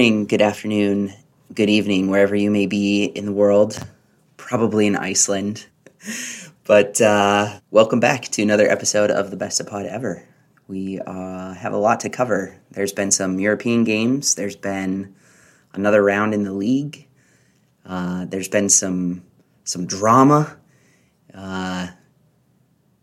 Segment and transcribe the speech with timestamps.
[0.00, 1.12] morning, good afternoon,
[1.52, 3.78] good evening, wherever you may be in the world,
[4.38, 5.66] probably in Iceland.
[6.64, 10.26] But uh, welcome back to another episode of the Best of Pod Ever.
[10.68, 12.56] We uh, have a lot to cover.
[12.70, 15.14] There's been some European games, there's been
[15.74, 17.06] another round in the league,
[17.84, 19.22] uh, there's been some
[19.64, 20.56] some drama.
[21.34, 21.88] Uh,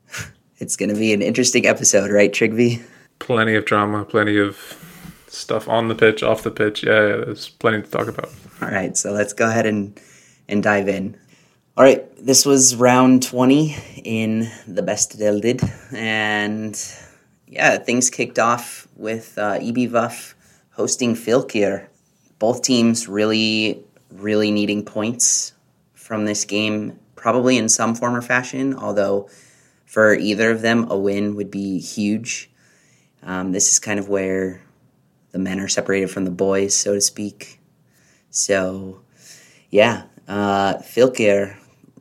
[0.58, 2.84] it's going to be an interesting episode, right, Tryggvi?
[3.20, 4.87] Plenty of drama, plenty of
[5.28, 6.84] stuff on the pitch, off the pitch.
[6.84, 8.32] Yeah, yeah, there's plenty to talk about.
[8.62, 10.00] All right, so let's go ahead and
[10.48, 11.18] and dive in.
[11.76, 16.76] All right, this was round 20 in the Besta deild, and
[17.48, 20.34] yeah, things kicked off with uh, ÍBV
[20.72, 21.88] hosting Fylkir.
[22.40, 25.54] Both teams really, really needing points
[25.94, 28.74] from this game, probably in some form or fashion.
[28.74, 29.30] Although
[29.86, 32.50] for either of them, a win would be huge.
[33.24, 34.62] Um, this is kind of where
[35.38, 37.60] the men are separated from the boys, so to speak.
[38.32, 39.02] So,
[39.70, 41.56] yeah, uh, Fylkir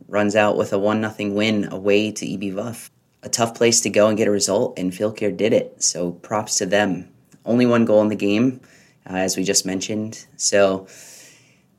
[0.09, 2.88] runs out with a one nothing win away to ÍBV.
[3.22, 5.83] A tough place to go and get a result, and Fylkir did it.
[5.83, 7.11] So, props to them.
[7.44, 8.62] Only one goal in the game,
[9.05, 10.27] uh, as we just mentioned.
[10.38, 10.87] So,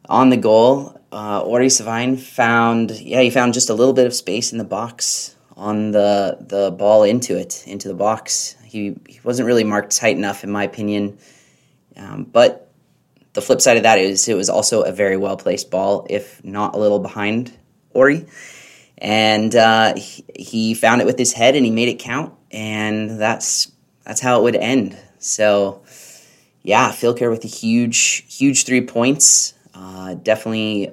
[0.07, 4.13] on the goal, uh, Orri Sveinn found, yeah, he found just a little bit of
[4.13, 8.55] space in the box on the the ball into it, into the box.
[8.63, 11.17] He, he wasn't really marked tight enough, in my opinion.
[11.97, 12.71] Um, but
[13.33, 16.43] the flip side of that is it was also a very well placed ball, if
[16.43, 17.51] not a little behind
[17.93, 18.25] Ori.
[18.97, 23.19] And uh, he, he found it with his head and he made it count, and
[23.19, 23.71] that's
[24.03, 24.97] that's how it would end.
[25.19, 25.83] So,
[26.63, 29.53] yeah, Fylkir with a huge, huge three points.
[29.75, 30.91] Uh, definitely,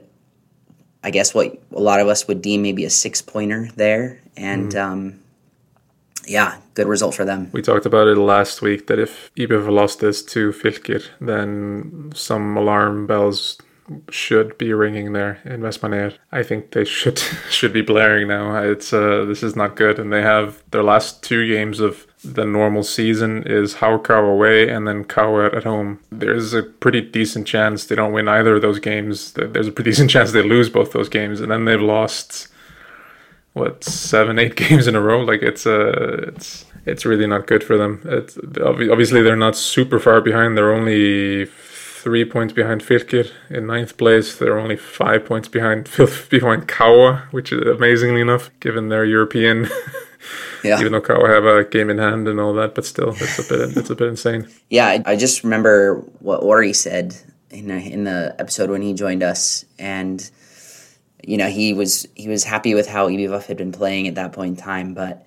[1.03, 4.73] I guess what a lot of us would deem maybe a six pointer there, and
[4.73, 4.85] mm.
[4.85, 5.21] um,
[6.27, 7.51] yeah, good result for them.
[7.53, 12.57] We talked about it last week that if ÍBV lost this to Fylkir, then some
[12.57, 13.59] alarm bells
[14.09, 16.17] should be ringing there in Vestmannaeyjar.
[16.33, 17.19] I think they should
[17.51, 18.57] should be blaring now.
[18.63, 22.47] It's uh, this is not good, and they have their last two games of the
[22.47, 26.01] normal season is HK away and then KR at home.
[26.11, 29.33] There's a pretty decent chance they don't win either of those games.
[29.33, 32.49] There's a pretty decent chance they lose both those games, and then they've lost
[33.55, 35.21] what seven, eight games in a row.
[35.21, 38.03] Like it's uh, it's it's really not good for them.
[38.05, 40.57] It's obviously they're not super far behind.
[40.57, 44.37] They're only three points behind Fylkir in ninth place.
[44.37, 45.89] They're only five points behind
[46.31, 49.69] behind KA, which is amazingly enough, given their European.
[50.63, 50.79] yeah.
[50.81, 53.49] Even though KA have a game in hand and all that, but still, it's a
[53.49, 54.49] bit it's a bit insane.
[54.69, 57.17] Yeah, I, I just remember what Ori said
[57.51, 60.31] in a, in the episode when he joined us, and
[61.27, 64.33] you know he was he was happy with how ÍBV had been playing at that
[64.33, 65.27] point in time, but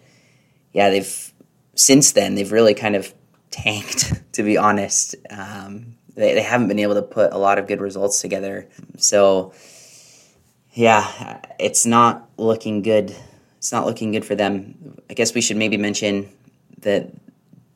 [0.74, 1.34] yeah, they've
[1.76, 3.14] since then they've really kind of
[3.52, 5.16] tanked to be honest.
[5.30, 9.54] Um, they they haven't been able to put a lot of good results together, so
[10.74, 13.16] yeah, it's not looking good.
[13.58, 14.98] It's not looking good for them.
[15.10, 16.30] I guess we should maybe mention
[16.80, 17.12] that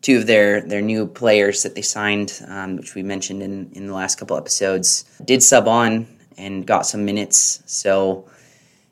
[0.02, 3.88] two of their their new players that they signed, um, which we mentioned in in
[3.88, 6.08] the last couple episodes, did sub on
[6.38, 7.62] and got some minutes.
[7.66, 8.28] So,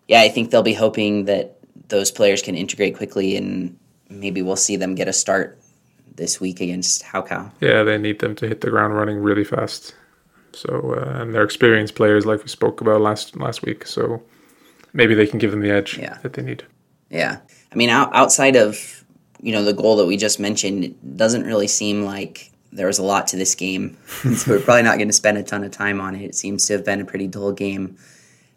[0.07, 1.57] yeah, I think they'll be hoping that
[1.89, 3.77] those players can integrate quickly and
[4.09, 5.59] maybe we'll see them get a start
[6.15, 7.51] this week against HK.
[7.62, 9.95] Yeah, they need them to hit the ground running really fast.
[10.53, 13.86] So, uh, and they're experienced players like we spoke about last last week.
[13.86, 14.21] So,
[14.94, 16.18] maybe they can give them the edge yeah.
[16.24, 16.63] that they need.
[17.09, 17.39] Yeah,
[17.71, 19.03] I mean, out, outside of
[19.41, 23.00] you know the goal that we just mentioned, it doesn't really seem like there was
[23.00, 25.71] a lot to this game, so we're probably not going to spend a ton of
[25.71, 26.21] time on it.
[26.21, 27.98] It seems to have been a pretty dull game,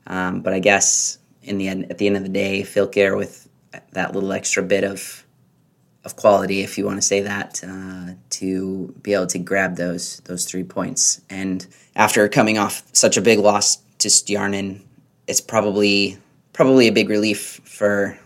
[0.06, 3.48] um, but I guess in the end, at the end of the day, Fylkir with
[3.92, 5.24] that little extra bit of
[6.04, 10.20] of quality, if you want to say that, uh, to be able to grab those
[10.24, 11.20] those three points.
[11.30, 14.82] And after coming off such a big loss to Stjarnan,
[15.26, 16.18] it's probably
[16.52, 18.18] probably a big relief for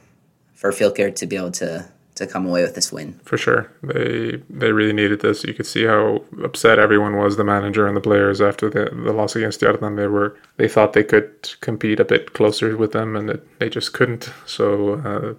[0.55, 3.21] for Fylkir to be able to to come away with this win.
[3.25, 5.45] For sure, they they really needed this.
[5.45, 9.13] You could see how upset everyone was, the manager and the players, after the, the
[9.13, 9.97] loss against Stjarnan.
[9.97, 13.69] They were they thought they could compete a bit closer with them, and it, they
[13.69, 14.31] just couldn't.
[14.47, 15.35] So uh,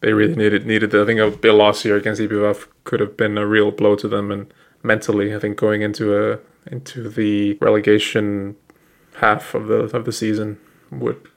[0.00, 0.94] they really needed needed.
[0.94, 4.08] I think a big loss here against ÍBV could have been a real blow to
[4.08, 4.52] them, and
[4.82, 8.56] mentally, I think going into a into the relegation
[9.16, 10.58] half of the of the season
[10.90, 11.28] would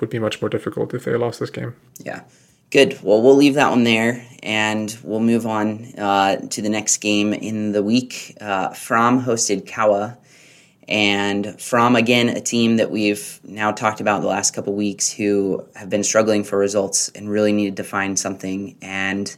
[0.00, 1.76] would be much more difficult if they lost this game.
[1.98, 2.22] Yeah.
[2.72, 2.98] Good.
[3.02, 7.34] Well, we'll leave that one there, and we'll move on uh, to the next game
[7.34, 8.34] in the week.
[8.40, 10.14] Uh, Fram hosted KA,
[10.88, 15.62] and Fram again, a team that we've now talked about the last couple weeks, who
[15.76, 19.36] have been struggling for results and really needed to find something, and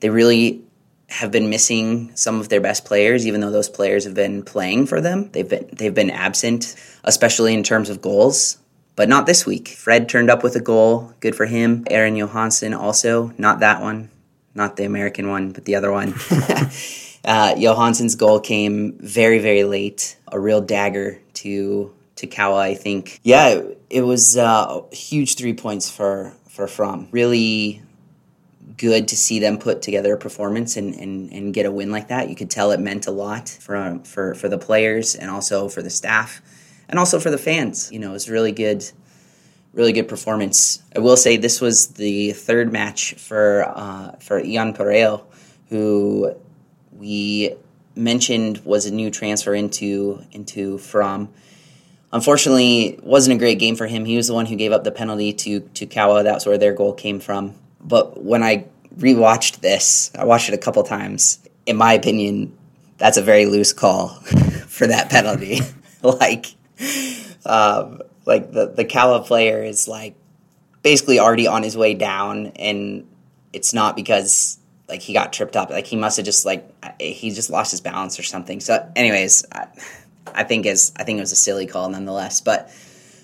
[0.00, 0.64] they really
[1.10, 4.86] have been missing some of their best players, even though those players have been playing
[4.86, 5.30] for them.
[5.32, 6.74] They've been they've been absent,
[7.04, 8.56] especially in terms of goals
[8.96, 9.68] but not this week.
[9.68, 11.12] Fred turned up with a goal.
[11.20, 11.84] Good for him.
[11.90, 13.32] Aron Jóhannsson also.
[13.38, 14.10] Not that one.
[14.54, 16.08] Not the American one, but the other one.
[17.24, 20.16] uh, Jóhannsson's goal came very, very late.
[20.28, 23.20] A real dagger to to KA, I think.
[23.22, 27.08] Yeah, it, it was uh, huge three points for, for Fram.
[27.10, 27.82] Really
[28.76, 32.08] good to see them put together a performance and, and, and get a win like
[32.08, 32.28] that.
[32.28, 35.82] You could tell it meant a lot for, for, for the players and also for
[35.82, 36.42] the staff
[36.92, 37.90] and also for the fans.
[37.90, 38.88] You know, it was really good,
[39.72, 40.82] really good performance.
[40.94, 45.24] I will say this was the third match for uh, for Ian Pareo,
[45.70, 46.36] who
[46.92, 47.56] we
[47.96, 51.30] mentioned was a new transfer into into Fram.
[52.12, 54.04] Unfortunately, wasn't a great game for him.
[54.04, 56.22] He was the one who gave up the penalty to to KA.
[56.22, 57.54] That's where their goal came from.
[57.80, 58.66] But when I
[58.98, 61.40] rewatched this, I watched it a couple times.
[61.64, 62.56] In my opinion,
[62.98, 64.08] that's a very loose call
[64.68, 65.60] for that penalty.
[66.02, 66.54] like
[67.46, 70.14] um, like the the KA player is like
[70.82, 73.06] basically already on his way down, and
[73.52, 74.58] it's not because
[74.88, 75.70] like he got tripped up.
[75.70, 76.68] Like he must have just like
[77.00, 78.60] he just lost his balance or something.
[78.60, 79.66] So, anyways, I,
[80.34, 82.70] I think is I think it was a silly call nonetheless, but.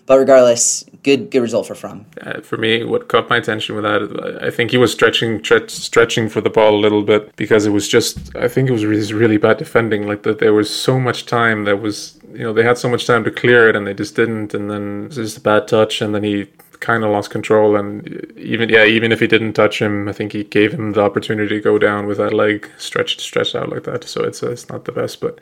[0.08, 2.06] But regardless, good good result for Fram.
[2.22, 5.68] Uh, for me, what caught my attention with that, I think he was stretching tre-
[5.68, 8.86] stretching for the ball a little bit because it was just I think it was
[8.86, 10.08] really, really bad defending.
[10.08, 13.06] Like that, there was so much time that was you know they had so much
[13.06, 15.68] time to clear it and they just didn't, and then it was just a bad
[15.68, 16.46] touch, and then he
[16.80, 18.06] kind of lost control and
[18.36, 21.56] even yeah even if he didn't touch him i think he gave him the opportunity
[21.56, 24.68] to go down with that leg stretched stretched out like that so it's uh, it's
[24.68, 25.40] not the best but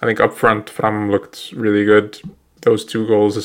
[0.00, 2.18] i think up front Fram looked really good
[2.62, 3.36] those two goals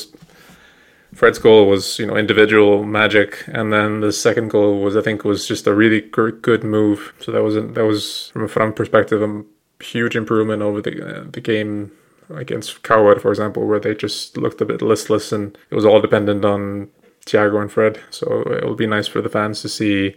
[1.14, 5.24] Fred's goal was you know individual magic, and then the second goal was I think
[5.24, 7.12] was just a really good move.
[7.20, 9.44] So that was a, that was from a front perspective a
[9.82, 11.92] huge improvement over the uh, the game
[12.30, 16.00] against Coward, for example, where they just looked a bit listless and it was all
[16.00, 16.88] dependent on
[17.26, 18.00] Thiago and Fred.
[18.10, 20.16] So it'll be nice for the fans to see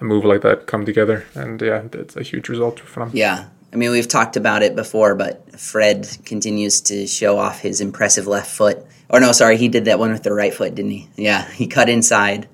[0.00, 3.10] a move like that come together, and yeah, it's a huge result for them.
[3.14, 7.80] Yeah, I mean, we've talked about it before, but Fred continues to show off his
[7.80, 8.86] impressive left foot.
[9.10, 11.08] Or no, sorry, he did that one with the right foot, didn't he?
[11.16, 12.48] Yeah, he cut inside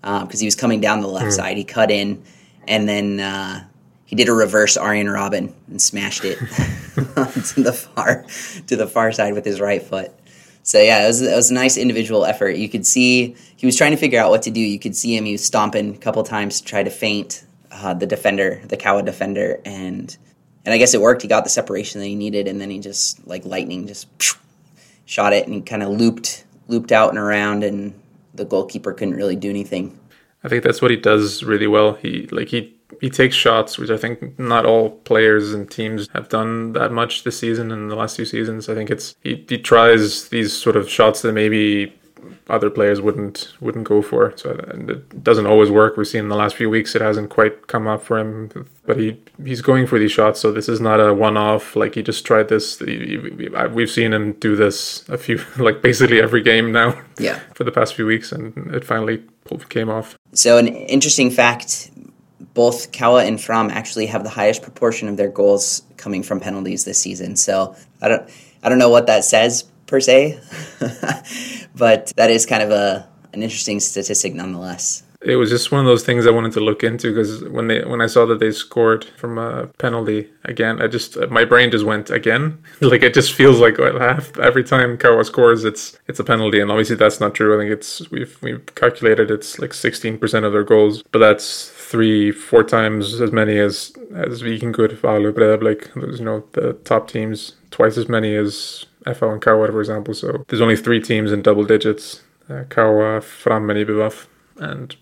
[0.00, 1.32] because um, he was coming down the left mm.
[1.32, 1.56] side.
[1.56, 2.22] He cut in,
[2.68, 3.64] and then uh,
[4.06, 6.38] he did a reverse Arjen Robben and smashed it
[6.94, 8.24] to the far
[8.68, 10.12] to the far side with his right foot.
[10.62, 12.50] So yeah, it was, it was a nice individual effort.
[12.50, 14.60] You could see he was trying to figure out what to do.
[14.60, 17.94] You could see him; he was stomping a couple times to try to feint uh,
[17.94, 20.16] the defender, the KA defender, and
[20.64, 21.22] and I guess it worked.
[21.22, 24.08] He got the separation that he needed, and then he just like lightning just
[25.06, 27.94] shot it and he kind of looped looped out and around, and
[28.34, 29.98] the goalkeeper couldn't really do anything.
[30.42, 31.94] I think that's what he does really well.
[31.94, 36.28] He like he he takes shots, which I think not all players and teams have
[36.28, 38.68] done that much this season and the last few seasons.
[38.68, 41.94] I think it's he, he tries these sort of shots that maybe
[42.48, 44.32] other players wouldn't wouldn't go for.
[44.36, 45.96] So and it doesn't always work.
[45.96, 48.96] We've seen in the last few weeks it hasn't quite come up for him, but
[48.98, 50.40] he he's going for these shots.
[50.40, 51.76] So this is not a one off.
[51.76, 52.80] Like he just tried this.
[52.80, 57.00] We've seen him do this a few, like basically every game now.
[57.20, 57.38] Yeah.
[57.52, 59.22] For the past few weeks, and it finally
[59.68, 60.16] came off.
[60.32, 61.90] So an interesting fact.
[62.54, 66.84] Both KA and Fram actually have the highest proportion of their goals coming from penalties
[66.84, 67.36] this season.
[67.36, 68.28] So I don't,
[68.62, 70.40] I don't know what that says, per se,
[71.74, 75.02] but that is kind of a an interesting statistic nonetheless.
[75.22, 77.84] It was just one of those things I wanted to look into because when they
[77.84, 81.84] when I saw that they scored from a penalty again, I just my brain just
[81.84, 82.62] went again.
[82.80, 86.70] like it just feels like half, every time KA scores, it's it's a penalty, and
[86.70, 87.54] obviously that's not true.
[87.54, 91.68] I think it's we've we've calculated it's like sixteen percent of their goals, but that's
[91.68, 97.08] three four times as many as as we Víkingur, Valur, like you know the top
[97.08, 100.14] teams, twice as many as FH and Kawa, for example.
[100.14, 104.26] So there's only three teams in double digits: uh, KA, Fram, and ÍBV.
[104.58, 104.94] And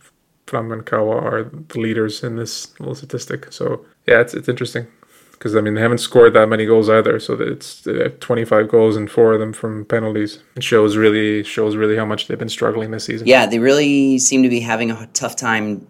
[0.47, 3.53] Fram and KA are the leaders in this little statistic.
[3.53, 4.87] So yeah, it's it's interesting
[5.33, 7.21] because I mean they haven't scored that many goals either.
[7.21, 10.43] So it's uh, 25 goals and four of them from penalties.
[10.57, 13.27] It shows really shows really how much they've been struggling this season.
[13.27, 15.87] Yeah, they really seem to be having a tough time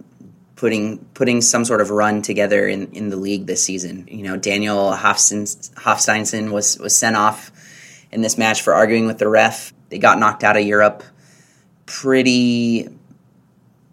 [0.57, 4.07] putting putting some sort of run together in, in the league this season.
[4.11, 7.53] You know, Daniel Hafsteinsson was was sent off
[8.13, 9.73] in this match for arguing with the ref.
[9.91, 11.03] They got knocked out of Europe
[11.87, 12.89] pretty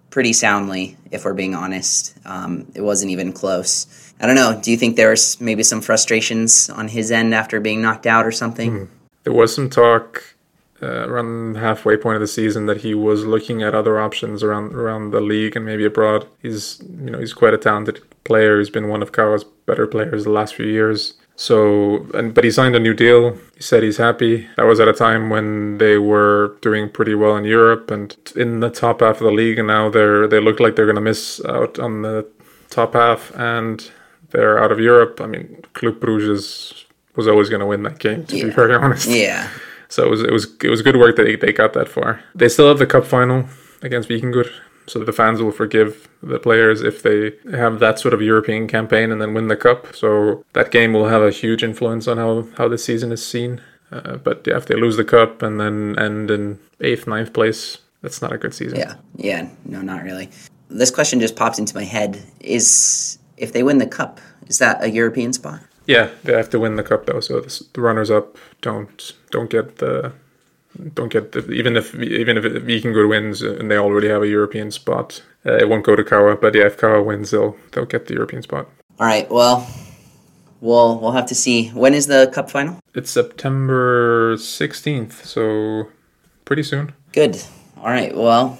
[0.09, 2.17] pretty soundly, if we're being honest.
[2.25, 4.13] Um, it wasn't even close.
[4.21, 4.57] I don't know.
[4.61, 8.25] Do you think there was maybe some frustrations on his end after being knocked out
[8.25, 8.71] or something?
[8.71, 8.87] Mm.
[9.25, 10.23] There was some talk
[10.81, 14.73] uh, around halfway point of the season that he was looking at other options around
[14.73, 16.27] around the league and maybe abroad.
[16.41, 18.59] He's you know he's quite a talented player.
[18.59, 21.15] He's been one of KA's better players the last few years.
[21.37, 23.37] So, and but he signed a new deal.
[23.55, 24.47] He said he's happy.
[24.55, 28.61] That was at a time when they were doing pretty well in Europe and in
[28.61, 31.01] the top half of the league, and now they're they look like they're going to
[31.01, 32.25] miss out on the
[32.69, 33.91] top half, and
[34.31, 35.19] they're out of Europe.
[35.19, 38.45] I mean, Club Bruges was always going to win that game, to yeah.
[38.45, 39.09] be very honest.
[39.09, 39.49] Yeah.
[39.89, 42.23] So it was it was it was good work that they, they got that far.
[42.33, 43.45] They still have the cup final
[43.81, 44.49] against Vikingur
[44.87, 49.11] so the fans will forgive the players if they have that sort of European campaign
[49.11, 49.95] and then win the cup.
[49.95, 53.61] So that game will have a huge influence on how how the season is seen.
[53.91, 57.77] Uh, but yeah, if they lose the cup and then end in eighth, ninth place,
[58.01, 58.79] that's not a good season.
[58.79, 60.29] Yeah, yeah, no, not really.
[60.69, 64.83] This question just popped into my head: Is if they win the cup, is that
[64.83, 65.61] a European spot?
[65.87, 67.19] Yeah, they have to win the cup though.
[67.19, 70.13] So the runners up don't don't get the
[70.93, 74.71] don't get the, even if even if Vikingur wins and they already have a European
[74.71, 76.35] spot, uh, it won't go to KA.
[76.35, 78.69] But yeah, if KA wins, they'll they'll get the European spot.
[78.99, 79.29] All right.
[79.29, 79.67] Well,
[80.61, 81.69] we'll we'll have to see.
[81.69, 82.79] When is the cup final?
[82.93, 85.87] It's September sixteenth, so
[86.45, 86.93] pretty soon.
[87.11, 87.41] Good.
[87.77, 88.15] All right.
[88.15, 88.59] Well,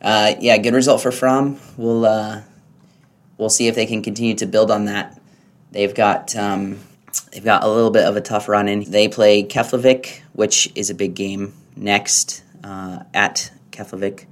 [0.00, 1.58] uh, yeah, good result for Fram.
[1.76, 2.42] We'll uh,
[3.38, 5.20] we'll see if they can continue to build on that.
[5.70, 6.34] They've got.
[6.36, 6.78] Um,
[7.32, 8.90] They've got a little bit of a tough run in.
[8.90, 14.26] They play Keflavik, which is a big game next uh, at Keflavik.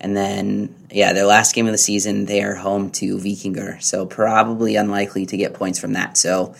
[0.00, 3.82] And then, yeah, their last game of the season, they are home to Vikingur.
[3.82, 6.16] So probably unlikely to get points from that.
[6.16, 6.54] So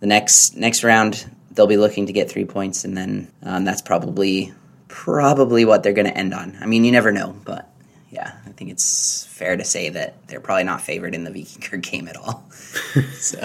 [0.00, 3.82] the next next round, they'll be looking to get three points, and then um, that's
[3.82, 4.54] probably
[4.86, 6.56] probably what they're going to end on.
[6.60, 7.68] I mean, you never know, but
[8.10, 11.82] yeah, I think it's fair to say that they're probably not favored in the Vikingur
[11.90, 12.44] game at all.
[13.18, 13.38] so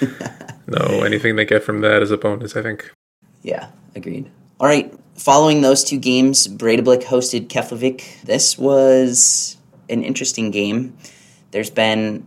[0.66, 2.90] no, anything they get from that is a bonus, I think.
[3.42, 4.30] Yeah, agreed.
[4.58, 8.22] All right, following those two games, Breidablik hosted Keflavik.
[8.22, 9.56] This was
[9.88, 10.96] an interesting game.
[11.50, 12.26] There's been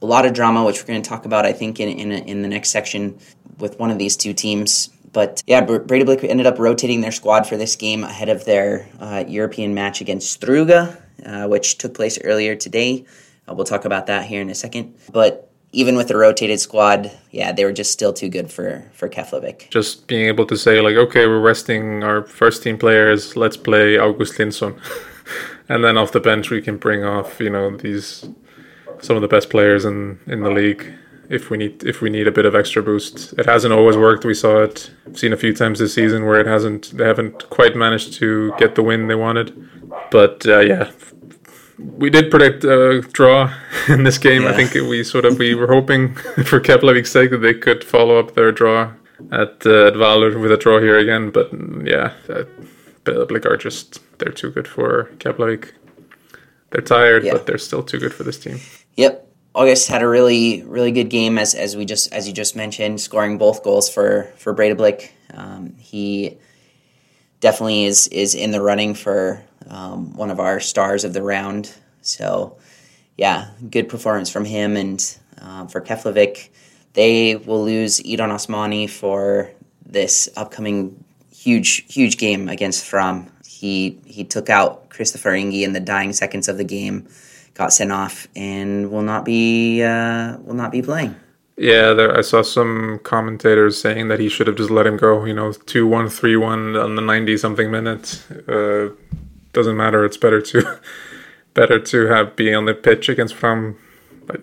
[0.00, 2.42] a lot of drama, which we're going to talk about, I think, in in, in
[2.42, 3.18] the next section
[3.58, 4.90] with one of these two teams.
[5.12, 9.24] But yeah, Breidablik ended up rotating their squad for this game ahead of their uh,
[9.26, 13.04] European match against Struga, uh, which took place earlier today.
[13.48, 14.94] Uh, we'll talk about that here in a second.
[15.10, 19.08] But even with the rotated squad, yeah, they were just still too good for for
[19.08, 19.68] Keflavik.
[19.70, 23.36] Just being able to say like, okay, we're resting our first team players.
[23.36, 24.78] Let's play Ágúst Hlynsson,
[25.68, 28.28] and then off the bench we can bring off you know these
[29.00, 30.94] some of the best players in in the league
[31.28, 33.34] if we need if we need a bit of extra boost.
[33.38, 34.24] It hasn't always worked.
[34.24, 36.96] We saw it seen a few times this season where it hasn't.
[36.96, 39.52] They haven't quite managed to get the win they wanted.
[40.10, 40.90] But uh, yeah,
[41.78, 43.52] we did predict a draw
[43.88, 44.42] in this game.
[44.42, 44.50] Yeah.
[44.50, 48.18] I think we sort of we were hoping for Keflavik's sake that they could follow
[48.18, 48.92] up their draw
[49.32, 51.30] at uh, at Valur with a draw here again.
[51.30, 51.50] But
[51.84, 52.44] yeah, uh,
[53.04, 55.72] Breidablik are just they're too good for Keflavik.
[56.70, 57.32] They're tired, yeah.
[57.32, 58.60] but they're still too good for this team.
[58.96, 59.24] Yep.
[59.54, 63.00] August had a really really good game as as we just as you just mentioned,
[63.00, 65.10] scoring both goals for for Breidablik.
[65.32, 66.38] Um, he
[67.40, 71.74] definitely is is in the running for um, one of our stars of the round.
[72.02, 72.56] So,
[73.16, 74.76] yeah, good performance from him.
[74.76, 76.48] And uh, for Keflavik,
[76.94, 79.50] they will lose Edon Osmani for
[79.84, 83.30] this upcoming huge, huge game against Fram.
[83.46, 87.08] He he took out Kristófer Ingi in the dying seconds of the game,
[87.54, 91.16] got sent off, and will not be uh, will not be playing.
[91.56, 95.24] Yeah, there, I saw some commentators saying that he should have just let him go.
[95.24, 98.30] You know, two one, three one on the ninety something minutes.
[98.30, 98.90] Uh,
[99.52, 100.04] doesn't matter.
[100.04, 100.78] It's better to
[101.54, 103.76] better to have be on the pitch against Fram.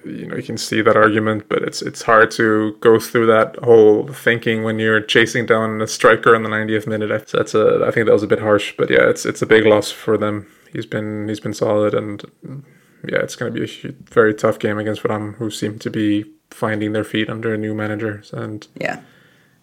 [0.03, 3.55] You know, you can see that argument, but it's it's hard to go through that
[3.63, 7.29] whole thinking when you're chasing down a striker in the 90th minute.
[7.29, 9.45] So that's a I think that was a bit harsh, but yeah, it's it's a
[9.45, 10.47] big loss for them.
[10.73, 12.23] He's been he's been solid, and
[13.07, 16.25] yeah, it's going to be a very tough game against Fram, who seem to be
[16.49, 18.23] finding their feet under a new manager.
[18.33, 19.01] And yeah,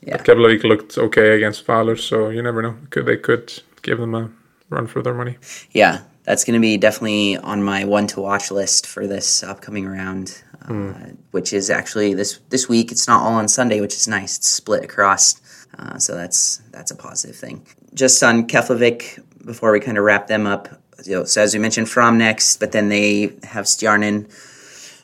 [0.01, 2.77] yeah, Keflavik looked okay against Valur, so you never know.
[2.91, 4.31] Could they could give them a
[4.73, 5.39] run for their money.
[5.71, 9.87] Yeah, that's going to be definitely on my one to watch list for this upcoming
[9.87, 10.95] round, uh,
[11.31, 12.93] which is actually this this week.
[12.93, 14.39] It's not all on Sunday, which is nice.
[14.39, 15.41] It's split across,
[15.79, 17.67] uh, so that's that's a positive thing.
[17.95, 20.69] Just on Keflavik, before we kind of wrap them up.
[21.05, 24.31] You know, so as we mentioned, Fram next, but then they have Stjarnan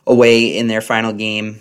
[0.06, 1.60] away in their final game.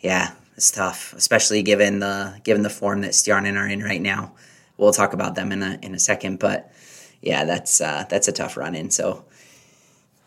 [0.00, 4.32] Yeah, it's tough, especially given the given the form that Stjarnan are in right now.
[4.76, 6.72] We'll talk about them in a in a second, but
[7.22, 8.90] yeah, that's uh, that's a tough run in.
[8.90, 9.24] So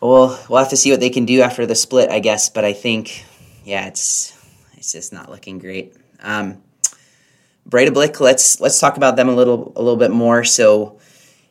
[0.00, 2.48] we'll we'll have to see what they can do after the split, I guess.
[2.48, 3.24] But I think
[3.64, 4.32] yeah, it's
[4.76, 5.96] it's just not looking great.
[6.20, 6.62] Um,
[7.70, 10.44] let's let's talk about them a little a little bit more.
[10.44, 10.98] So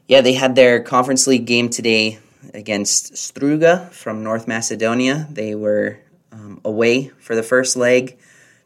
[0.07, 2.19] yeah, they had their conference league game today
[2.53, 5.27] against Struga from North Macedonia.
[5.31, 5.99] They were
[6.31, 8.17] um, away for the first leg.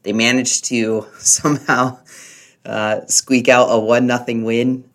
[0.04, 2.00] They managed to somehow
[2.66, 4.87] uh, squeak out a one nothing win.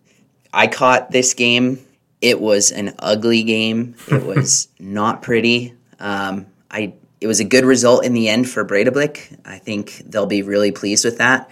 [0.53, 1.85] I caught this game.
[2.21, 3.97] It was an ugly game.
[4.09, 5.75] It was not pretty.
[5.99, 9.39] Um, I it was a good result in the end for Breidablik.
[9.45, 11.51] I think they'll be really pleased with that,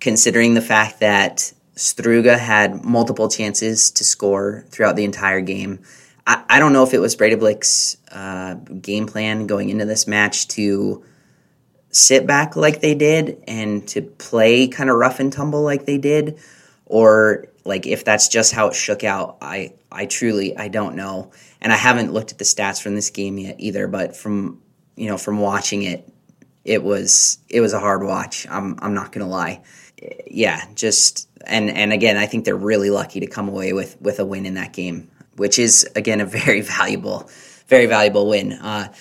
[0.00, 5.80] considering the fact that Struga had multiple chances to score throughout the entire game.
[6.26, 10.48] I, I don't know if it was Breidablik's uh, game plan going into this match
[10.48, 11.04] to
[11.90, 15.98] sit back like they did and to play kind of rough and tumble like they
[15.98, 16.38] did,
[16.86, 19.38] or like if that's just how it shook out.
[19.40, 23.10] I I truly I don't know, and I haven't looked at the stats from this
[23.10, 23.86] game yet either.
[23.88, 24.62] But from
[24.96, 26.08] you know from watching it,
[26.64, 28.46] it was it was a hard watch.
[28.48, 29.62] I'm I'm not gonna lie.
[30.26, 34.18] Yeah, just and and again, I think they're really lucky to come away with with
[34.20, 37.28] a win in that game, which is again a very valuable,
[37.66, 38.52] very valuable win.
[38.52, 38.92] Uh,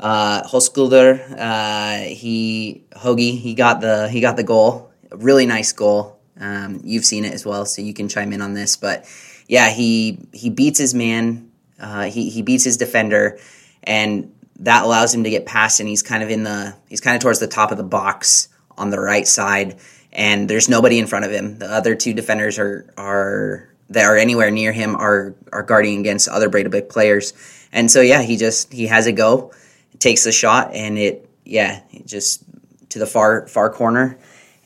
[0.00, 5.72] uh, Höskuldur, uh, he Hoagie, he got the he got the goal, a really nice
[5.72, 6.17] goal.
[6.40, 8.76] Um, you've seen it as well, so you can chime in on this.
[8.76, 9.04] But
[9.46, 13.38] yeah, he he beats his man, uh, he he beats his defender,
[13.82, 17.16] and that allows him to get past, and he's kind of in the he's kind
[17.16, 19.78] of towards the top of the box on the right side,
[20.12, 21.58] and there's nobody in front of him.
[21.58, 26.28] The other two defenders are are that are anywhere near him are are guarding against
[26.28, 27.32] other Breidablik players,
[27.72, 29.52] and so yeah, he just he has a go
[29.98, 32.42] takes the shot and it yeah it just
[32.90, 34.18] to the far far corner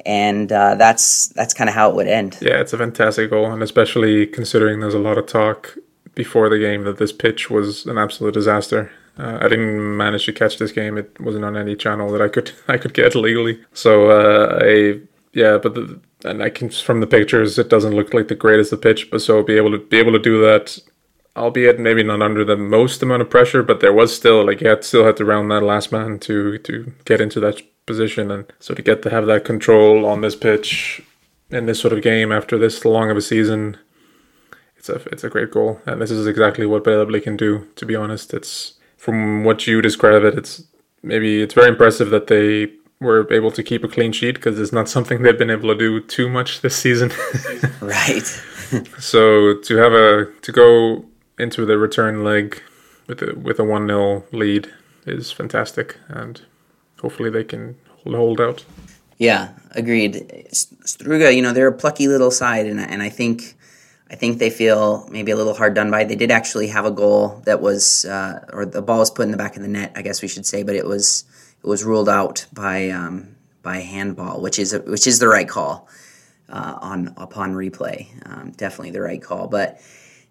[0.05, 3.51] and uh, that's that's kind of how it would end yeah it's a fantastic goal
[3.53, 5.77] and especially considering there's a lot of talk
[6.15, 10.33] before the game that this pitch was an absolute disaster uh, I didn't manage to
[10.33, 10.97] catch this game.
[10.97, 13.63] It wasn't on any channel that I could I could get legally.
[13.75, 15.01] So uh, I
[15.35, 18.73] yeah, but the, and I can from the pictures it doesn't look like the greatest
[18.73, 19.11] of pitch.
[19.11, 20.79] But so be able to be able to do that
[21.35, 24.69] albeit maybe not under the most amount of pressure, but there was still like you
[24.69, 28.53] had still had to round that last man to to get into that position, and
[28.59, 31.03] so to get to have that control on this pitch
[31.51, 33.77] in this sort of game after this long of a season,
[34.77, 37.69] it's a it's a great goal, and this is exactly what Breiðablik can do.
[37.77, 40.65] To be honest, it's from what you describe it, it's
[41.03, 44.73] maybe it's very impressive that they were able to keep a clean sheet because it's
[44.73, 47.11] not something they've been able to do too much this season.
[47.81, 48.27] right.
[48.99, 51.05] so to have a to go
[51.39, 52.63] into the return leg
[53.07, 54.73] with a with a one 0 lead
[55.07, 56.43] is fantastic, and
[57.03, 58.65] hopefully they can hold out.
[59.19, 60.47] Yeah, agreed.
[60.53, 63.57] Struga, you know, they're a plucky little side, and and I think.
[64.11, 66.05] I think they feel maybe a little hard done by.
[66.05, 69.31] They did actually have a goal that was, uh, or the ball was put in
[69.31, 71.25] the back of the net, I guess we should say, but it was
[71.65, 75.49] it was ruled out by um, by handball, which is a, which is the right
[75.49, 75.89] call
[76.51, 78.07] uh, on upon replay.
[78.29, 79.81] Um, definitely the right call, but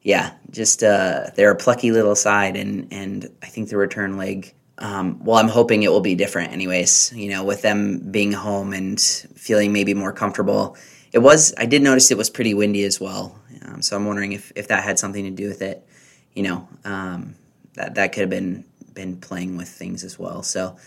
[0.03, 4.53] yeah, just uh, they're a plucky little side, and and I think the return leg.
[4.81, 7.13] Um, well, I'm hoping it will be different, anyways.
[7.15, 10.75] You know, with them being home and feeling maybe more comfortable.
[11.13, 11.53] It was.
[11.57, 14.67] I did notice it was pretty windy as well, um, so I'm wondering if, if
[14.69, 15.85] that had something to do with it.
[16.33, 17.35] You know, um,
[17.75, 20.41] that that could have been been playing with things as well.
[20.41, 20.77] So,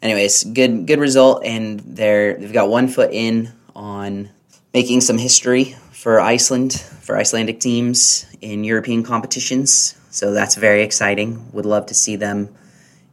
[0.00, 4.30] anyways, good good result, and they're they've got one foot in on
[4.72, 9.96] making some history for Iceland, for Icelandic teams in European competitions.
[10.10, 11.50] So that's very exciting.
[11.52, 12.54] Would love to see them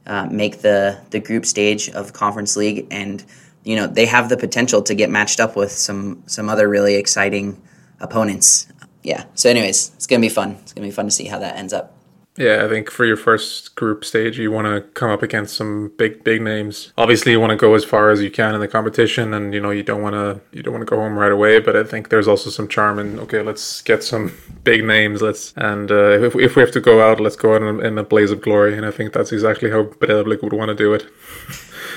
[0.10, 2.88] uh, make the, the group stage of Conference League.
[2.90, 3.24] And,
[3.64, 6.96] you know, they have the potential to get matched up with some, some other really
[6.96, 7.62] exciting
[8.00, 8.68] opponents.
[9.04, 9.26] Yeah.
[9.36, 10.58] So, anyways, it's to be fun.
[10.64, 11.96] It's to be fun to see how that ends up.
[12.40, 15.92] Yeah, I think for your first group stage, you want to come up against some
[15.98, 16.94] big, big names.
[16.98, 19.60] Obviously, you want to go as far as you can in the competition, and you
[19.60, 21.60] know you don't want to you don't want to go home right away.
[21.60, 24.32] But I think there's also some charm in okay, let's get some
[24.64, 25.22] big names.
[25.22, 27.98] Let's and uh, if if we have to go out, let's go out in, in
[27.98, 28.78] a blaze of glory.
[28.78, 31.06] And I think that's exactly how Breiðablik would want to do it.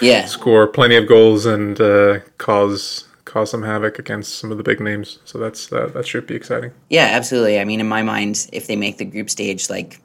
[0.01, 4.65] Yeah, score plenty of goals and uh, cause cause some havoc against some of the
[4.65, 5.21] big names.
[5.25, 6.73] So that's uh, that should be exciting.
[6.91, 7.61] Yeah, absolutely.
[7.61, 10.02] I mean, in my mind, if they make the group stage, like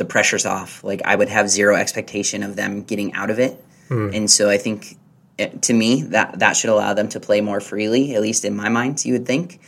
[0.00, 0.82] the pressure's off.
[0.82, 3.62] Like I would have zero expectation of them getting out of it,
[4.14, 4.96] and so I think
[5.36, 8.56] it, to me that that should allow them to play more freely, at least in
[8.56, 9.04] my mind.
[9.04, 9.60] You would think,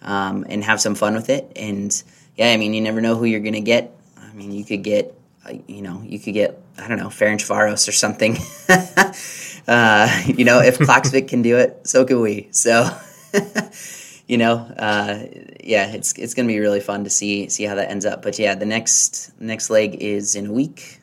[0.00, 1.52] um, and have some fun with it.
[1.54, 1.92] And
[2.34, 3.94] yeah, I mean, you never know who you're gonna get.
[4.16, 5.14] I mean, you could get,
[5.46, 8.38] uh, you know, you could get I don't know Ferencvaros or something.
[9.68, 12.48] uh, you know, if Klaksvik can do it, so can we.
[12.50, 12.90] So.
[14.26, 15.24] you know, uh,
[15.62, 18.22] yeah, it's it's gonna be really fun to see see how that ends up.
[18.22, 21.00] But yeah, the next next leg is in a week.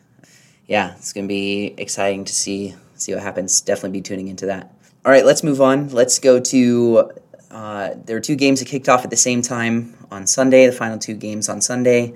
[0.68, 3.62] Yeah, it's gonna be exciting to see see what happens.
[3.62, 4.74] Definitely be tuning into that.
[5.06, 5.90] All right, let's move on.
[5.90, 7.12] Let's go to.
[7.52, 10.66] Uh, there were two games that kicked off at the same time on Sunday.
[10.66, 12.14] The final two games on Sunday.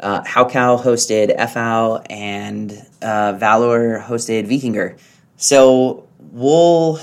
[0.00, 4.98] Uh, HK hosted FH and uh, Valur hosted Vikingur.
[5.36, 6.98] So we'll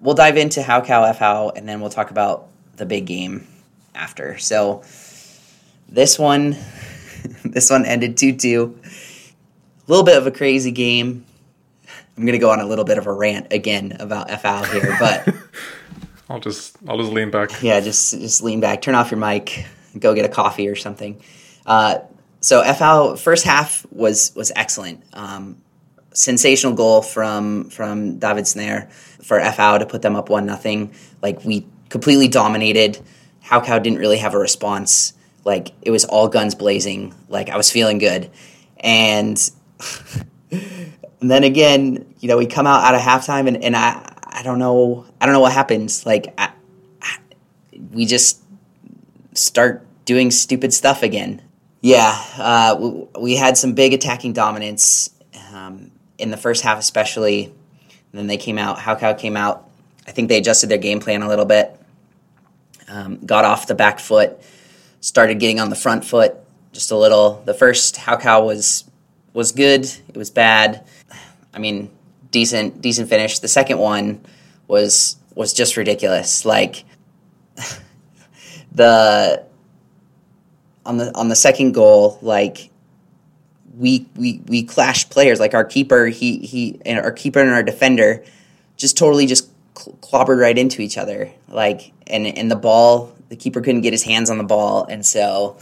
[0.00, 2.48] we'll dive into HK FH and then we'll talk about
[2.82, 3.46] the big game
[3.94, 4.36] after.
[4.38, 4.82] So
[5.88, 6.56] this one,
[7.44, 8.78] this one ended two two.
[8.84, 11.24] A little bit of a crazy game.
[12.16, 15.34] I'm gonna go on a little bit of a rant again about FH here, but
[16.28, 17.62] I'll just I'll just lean back.
[17.62, 19.64] yeah, just just lean back, turn off your mic,
[19.98, 21.22] go get a coffee or something.
[21.64, 22.00] Uh,
[22.40, 25.04] so FH first half was was excellent.
[25.12, 25.62] Um,
[26.14, 28.90] sensational goal from from Davíð Snær
[29.22, 30.92] for FH to put them up one nothing.
[31.22, 32.98] Like we completely dominated.
[33.44, 35.12] HK didn't really have a response.
[35.44, 37.14] Like it was all guns blazing.
[37.28, 38.30] Like I was feeling good,
[38.80, 39.38] and,
[40.50, 40.90] and
[41.30, 44.58] then again, you know, we come out out of halftime, and, and I I don't
[44.58, 46.06] know I don't know what happens.
[46.06, 46.52] Like I,
[47.02, 47.16] I,
[47.92, 48.40] we just
[49.34, 51.42] start doing stupid stuff again.
[51.82, 55.10] Yeah, uh, we, we had some big attacking dominance
[55.52, 57.46] um, in the first half, especially.
[57.46, 58.78] And then they came out.
[58.78, 59.68] HK came out.
[60.06, 61.78] I think they adjusted their game plan a little bit.
[62.92, 64.38] Um, got off the back foot,
[65.00, 66.36] started getting on the front foot
[66.72, 67.42] just a little.
[67.46, 68.84] The first HK was
[69.32, 69.84] was good.
[69.84, 70.84] It was bad.
[71.54, 71.90] I mean,
[72.30, 73.38] decent decent finish.
[73.38, 74.20] The second one
[74.68, 76.44] was was just ridiculous.
[76.44, 76.84] Like
[78.72, 79.44] the
[80.84, 82.70] on the on the second goal, like
[83.78, 85.40] we we we clashed players.
[85.40, 88.24] Like our keeper, he he and our keeper and our defender
[88.76, 89.48] just totally just
[89.82, 91.30] cl- clobbered right into each other.
[91.48, 95.04] Like and and the ball, the keeper couldn't get his hands on the ball, and
[95.04, 95.56] so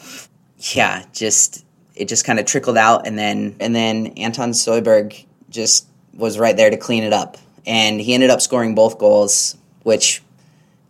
[0.75, 5.87] yeah, just it just kind of trickled out, and then and then Anton Soyberg just
[6.15, 10.23] was right there to clean it up, and he ended up scoring both goals, which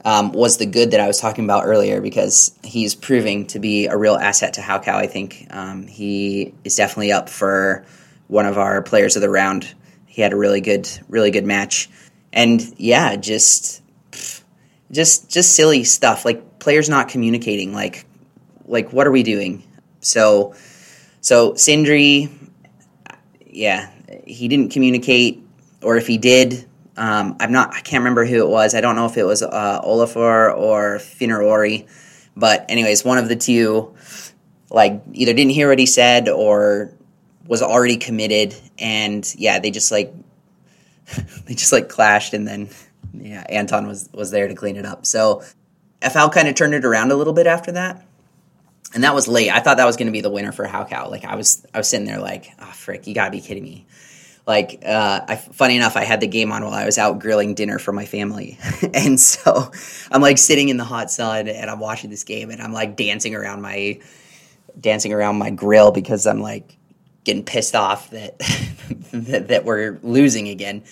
[0.05, 3.87] um, was the good that I was talking about earlier because he's proving to be
[3.87, 4.89] a real asset to HK.
[4.89, 7.85] I think um, he is definitely up for
[8.29, 9.75] one of our players of the round.
[10.07, 11.89] He had a really good, really good match,
[12.33, 13.83] and yeah, just,
[14.91, 17.73] just, just silly stuff like players not communicating.
[17.73, 18.07] Like,
[18.67, 19.63] like what are we doing?
[20.01, 20.55] So,
[21.21, 22.31] so Sindri,
[23.47, 23.91] yeah,
[24.25, 25.43] he didn't communicate,
[25.83, 26.67] or if he did,
[26.97, 27.75] um, I'm not.
[27.75, 28.75] I can't remember who it was.
[28.75, 31.87] I don't know if it was uh, Olafur or Finnur Orri,
[32.37, 33.95] but anyways, one of the two,
[34.71, 36.93] like either didn't hear what he said or
[37.47, 40.13] was already committed, and yeah, they just like
[41.47, 42.69] they just like clashed, and then
[43.15, 45.07] yeah, Anton was was there to clean it up.
[45.07, 45.43] So
[46.03, 48.07] FH kind of turned it around a little bit after that.
[48.93, 49.51] And that was late.
[49.51, 51.11] I thought that was going to be the winner for HK.
[51.11, 53.87] Like I was, I was sitting there like, oh frick, you gotta be kidding me
[54.47, 57.55] like uh, I, funny enough i had the game on while i was out grilling
[57.55, 58.59] dinner for my family
[58.95, 59.71] and so
[60.11, 62.97] i'm like sitting in the hot sun and i'm watching this game and i'm like
[62.97, 64.01] dancing around my
[64.79, 66.77] dancing around my grill because i'm like
[67.25, 68.39] getting pissed off that
[69.49, 70.83] that, we're losing again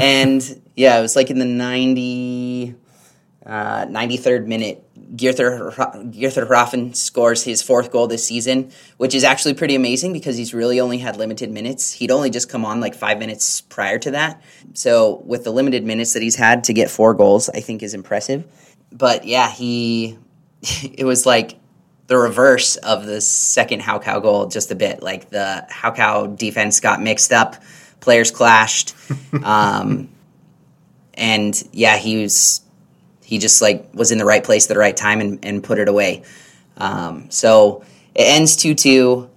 [0.00, 2.74] and yeah it was like in the 90
[3.46, 4.84] uh, 93rd minute
[5.16, 10.52] Geirthur Raffen scores his fourth goal this season, which is actually pretty amazing because he's
[10.52, 11.92] really only had limited minutes.
[11.92, 14.42] He'd only just come on like five minutes prior to that.
[14.74, 17.94] So, with the limited minutes that he's had to get four goals, I think is
[17.94, 18.44] impressive.
[18.92, 20.18] But yeah, he,
[20.62, 21.58] it was like
[22.08, 25.02] the reverse of the second HK goal just a bit.
[25.02, 27.56] Like the HK defense got mixed up,
[28.00, 28.94] players clashed.
[29.44, 30.08] um,
[31.14, 32.62] and yeah, he was
[33.22, 35.78] he just like was in the right place at the right time and, and put
[35.78, 36.22] it away.
[36.78, 39.28] Um, so it ends 2 2.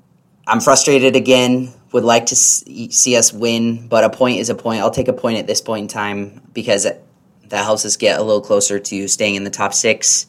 [0.48, 1.74] I'm frustrated again.
[1.92, 4.80] Would like to see us win, but a point is a point.
[4.80, 8.24] I'll take a point at this point in time because that helps us get a
[8.24, 10.26] little closer to staying in the top six.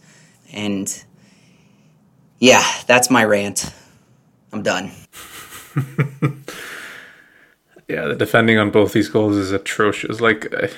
[0.52, 1.05] And
[2.42, 3.72] yeah, that's my rant.
[4.52, 4.90] I'm done.
[7.88, 10.20] yeah, the defending on both these goals is atrocious.
[10.20, 10.68] Like, I,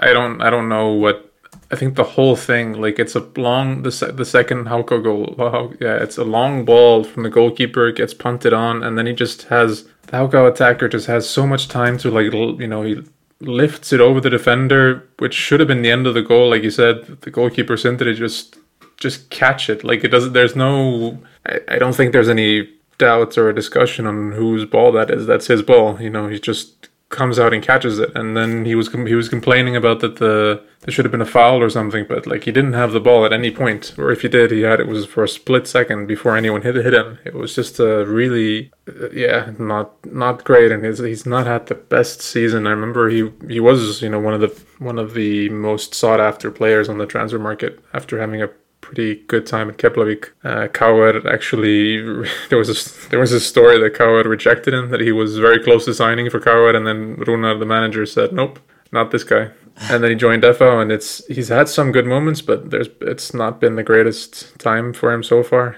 [0.00, 1.32] I don't, I don't know what
[1.70, 5.36] I think the whole thing, like it's a long the the second HK goal.
[5.38, 9.12] Wow, yeah, it's a long ball from the goalkeeper, gets punted on, and then he
[9.12, 13.04] just has the HK attacker just has so much time to like you know he
[13.38, 16.64] lifts it over the defender, which should have been the end of the goal, like
[16.64, 17.20] you said.
[17.20, 18.58] The goalkeeper Sindri just
[18.98, 19.84] just catch it.
[19.84, 20.32] Like it doesn't.
[20.32, 21.18] There's no.
[21.46, 25.26] I, I don't think there's any doubts or a discussion on whose ball that is.
[25.26, 26.00] That's his ball.
[26.00, 28.10] You know, he just comes out and catches it.
[28.14, 31.26] And then he was he was complaining about that the there should have been a
[31.26, 34.22] foul or something, but like he didn't have the ball at any point, or if
[34.22, 37.18] he did, he had it was for a split second before anyone hit hit him.
[37.24, 41.66] It was just a really uh, yeah not not great, and he's he's not had
[41.66, 42.66] the best season.
[42.66, 46.20] I remember he he was you know one of the one of the most sought
[46.20, 48.50] after players on the transfer market after having a
[48.88, 50.30] pretty good time at Keflavik.
[50.42, 52.00] Uh, KR actually
[52.48, 55.62] there was a there was a story that KR rejected him that he was very
[55.62, 58.58] close to signing for KR, and then Runar, the manager, said nope,
[58.90, 59.50] not this guy.
[59.90, 63.34] And then he joined FH, and it's he's had some good moments, but there's it's
[63.34, 65.76] not been the greatest time for him so far.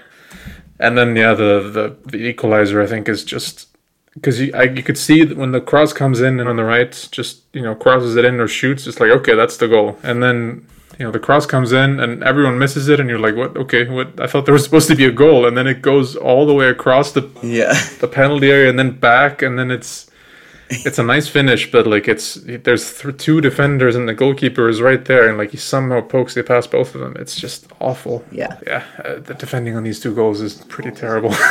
[0.79, 3.67] And then yeah, the the, the equalizer I think is just
[4.13, 7.09] because you, I, you could see when the cross comes in and on the right,
[7.11, 9.99] just you know crosses it in or shoots, it's like okay, that's the goal.
[10.01, 10.65] And then
[11.01, 13.57] you know the cross comes in and everyone misses it, and you're like, what?
[13.57, 14.19] Okay, what?
[14.19, 16.53] I thought there was supposed to be a goal, and then it goes all the
[16.53, 17.73] way across the Yeah.
[17.99, 20.09] the penalty area and then back, and then it's
[20.87, 22.35] it's a nice finish, but like it's
[22.65, 26.37] there's th- two defenders and the goalkeeper is right there, and like he somehow pokes
[26.37, 27.15] it past both of them.
[27.19, 28.23] It's just awful.
[28.31, 28.57] Yeah.
[28.67, 28.83] yeah.
[29.03, 31.33] Uh, the defending on these two goals is pretty terrible.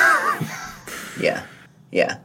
[1.21, 1.43] Yeah.
[1.93, 2.19] Yeah.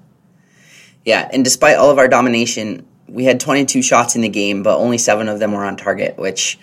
[1.03, 1.27] Yeah.
[1.33, 4.97] And despite all of our domination, we had 22 shots in the game, but only
[4.97, 6.57] seven of them were on target, which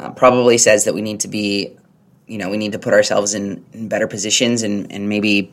[0.00, 1.76] uh, probably says that we need to be,
[2.26, 5.52] you know, we need to put ourselves in, in better positions and, and maybe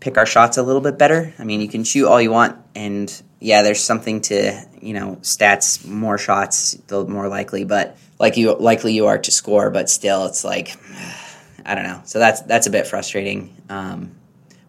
[0.00, 1.32] pick our shots a little bit better.
[1.38, 5.16] I mean, you can shoot all you want, and yeah, there's something to, you know,
[5.22, 9.88] stats, more shots, the more likely, but like you, likely you are to score, but
[9.88, 10.76] still, it's like,
[11.64, 12.02] I don't know.
[12.04, 13.54] So that's that's a bit frustrating.
[13.68, 14.12] Um,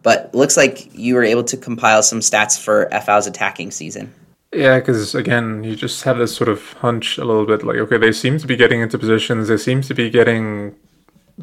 [0.02, 4.14] but looks like you were able to compile some stats for FH's attacking season.
[4.52, 7.96] Yeah, because again, you just have this sort of hunch a little bit like, okay,
[7.96, 9.48] they seem to be getting into positions.
[9.48, 10.74] They seem to be getting,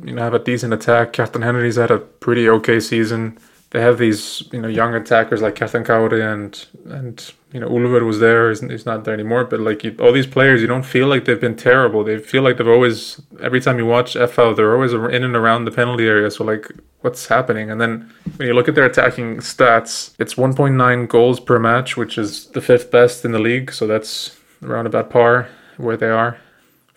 [0.04, 1.14] you know, have a decent attack.
[1.14, 3.40] Kjartan Henry's had a pretty okay season.
[3.72, 8.04] They have these, you know, young attackers like Kjartan Kári and and you know Úlfur
[8.04, 8.50] was there.
[8.50, 9.46] He's, he's not there anymore.
[9.46, 12.04] But like you, all these players, you don't feel like they've been terrible.
[12.04, 13.22] They feel like they've always.
[13.42, 16.32] Every time you watch FH, they're always in and around the penalty area.
[16.32, 17.70] So like, what's happening?
[17.70, 22.18] And then when you look at their attacking stats, it's 1.9 goals per match, which
[22.18, 23.72] is the fifth best in the league.
[23.72, 26.38] So that's around about par where they are.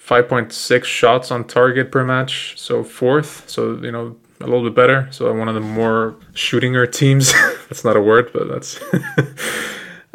[0.04, 3.48] 5.6 shots on target per match, so fourth.
[3.48, 5.08] So you know a little bit better.
[5.10, 7.32] So one of the more shootinger teams.
[7.68, 8.80] that's not a word, but that's.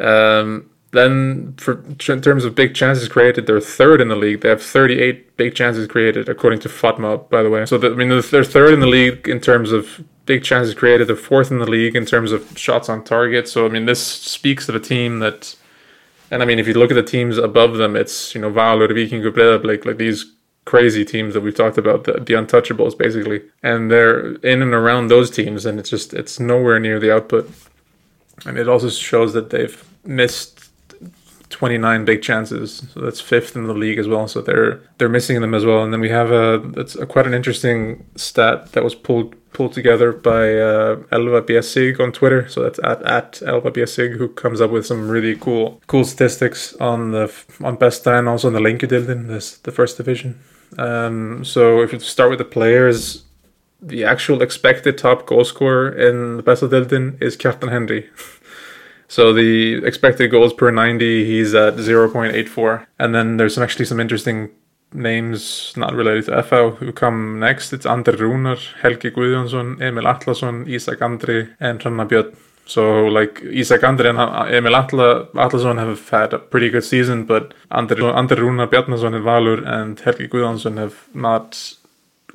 [0.00, 4.40] um, then, for in terms of big chances created, they're third in the league.
[4.40, 7.66] They have 38 big chances created, according to FOTMOB, by the way.
[7.66, 11.08] So the, I mean, they're third in the league in terms of big chances created.
[11.08, 13.48] They're fourth in the league in terms of shots on target.
[13.48, 15.56] So I mean, this speaks of a team that.
[16.30, 18.94] And I mean, if you look at the teams above them, it's you know Valur,
[18.94, 19.22] Viking,
[19.62, 20.30] like, like these
[20.68, 25.08] crazy teams that we've talked about, the, the untouchables basically, and they're in and around
[25.08, 27.50] those teams, and it's just it's nowhere near the output,
[28.44, 30.68] and it also shows that they've missed
[31.48, 34.28] 29 big chances, so that's fifth in the league as well.
[34.28, 37.26] So they're they're missing them as well, and then we have a that's a, quite
[37.26, 42.46] an interesting stat that was pulled pulled together by uh, Elva Biesig on Twitter.
[42.46, 46.74] So that's at, at Elva Biesig, who comes up with some really cool cool statistics
[46.74, 47.24] on the
[47.64, 50.38] on Besta and also on the Lengjudeildin, this the first division.
[50.76, 53.24] Um, so if you start with the players,
[53.80, 58.10] the actual expected top goal scorer in the Besta deildin is Kjartan Henry.
[59.08, 62.86] so the expected goals per 90, he's at 0.84.
[62.98, 64.50] And then there's some, actually some interesting
[64.92, 67.72] names not related to FH who come next.
[67.72, 72.36] It's Andri Rúnar, Helgi Guðjónsson, Emil Atlason, Isak Andri, and Hrannar Björn.
[72.68, 77.54] So like Isak Andri and Emil Atla, Atlason have had a pretty good season, but
[77.72, 81.76] Andri, Andri Rúnar Bjarnason in Valur and Helgi Guðjónsson have not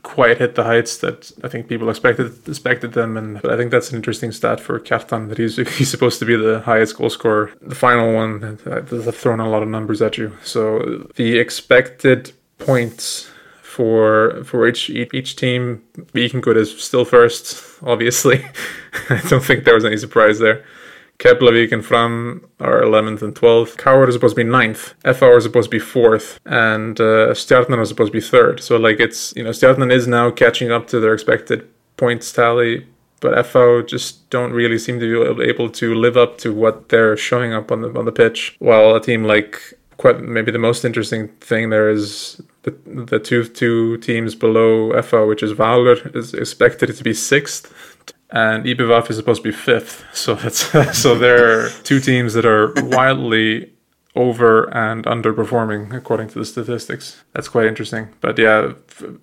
[0.01, 3.91] quite hit the heights that I think people expected expected them, and I think that's
[3.91, 7.51] an interesting stat for Kjartan that he's he's supposed to be the highest goal scorer.
[7.61, 10.35] The final one, I've thrown a lot of numbers at you.
[10.43, 13.29] So the expected points
[13.73, 15.81] for for each each team,
[16.13, 17.45] Vikingur is still first.
[17.93, 18.45] Obviously,
[19.09, 20.63] I don't think there was any surprise there.
[21.19, 23.77] Keflavik and Fram are 11th and 12th.
[23.77, 24.93] KR is supposed to be 9th.
[25.15, 26.39] FR is supposed to be 4th.
[26.45, 28.59] And uh, is supposed to be 3rd.
[28.59, 32.87] So, like, it's, you know, Stjarnan is now catching up to their expected points tally.
[33.21, 37.15] But FH just don't really seem to be able to live up to what they're
[37.15, 38.57] showing up on the on the pitch.
[38.59, 39.61] While a team like
[39.97, 45.27] quite maybe the most interesting thing there is the the two two teams below FH,
[45.27, 47.71] which is Valur, is expected to be sixth,
[48.31, 50.03] and IBVF is supposed to be fifth.
[50.13, 50.61] So it's
[51.03, 53.69] so there are two teams that are wildly
[54.15, 57.23] over and underperforming according to the statistics.
[57.33, 58.09] That's quite interesting.
[58.21, 58.73] But yeah,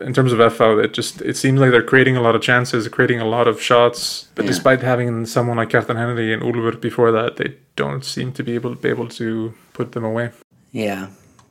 [0.01, 2.89] in terms of FH, it just it seems like they're creating a lot of chances,
[2.89, 4.29] creating a lot of shots.
[4.35, 4.51] But Yeah.
[4.51, 8.55] despite having someone like Kjartan Henry and Úlfur before that, they don't seem to be
[8.57, 10.31] able to be able to put them away.
[10.73, 11.07] Yeah.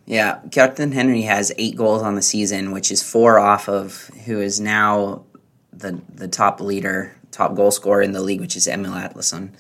[0.10, 0.40] Yeah.
[0.50, 4.60] Kjartan Henry has eight goals on the season, which is four off of who is
[4.60, 5.24] now
[5.72, 9.52] the the top leader, top goal scorer in the league, which is Emil Atlason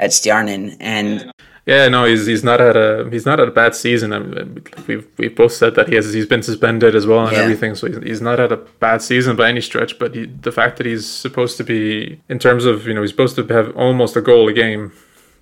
[0.00, 0.76] at Stjarnan.
[0.80, 1.30] And
[1.66, 4.12] Yeah, no, he's he's not had a he's not had a bad season.
[4.14, 7.36] I mean, we've we've both said that he has he's been suspended as well and
[7.36, 7.42] Yeah.
[7.44, 9.98] everything, so he's, he's not had a bad season by any stretch.
[9.98, 13.10] But he, the fact that he's supposed to be in terms of you know he's
[13.10, 14.92] supposed to have almost a goal a game,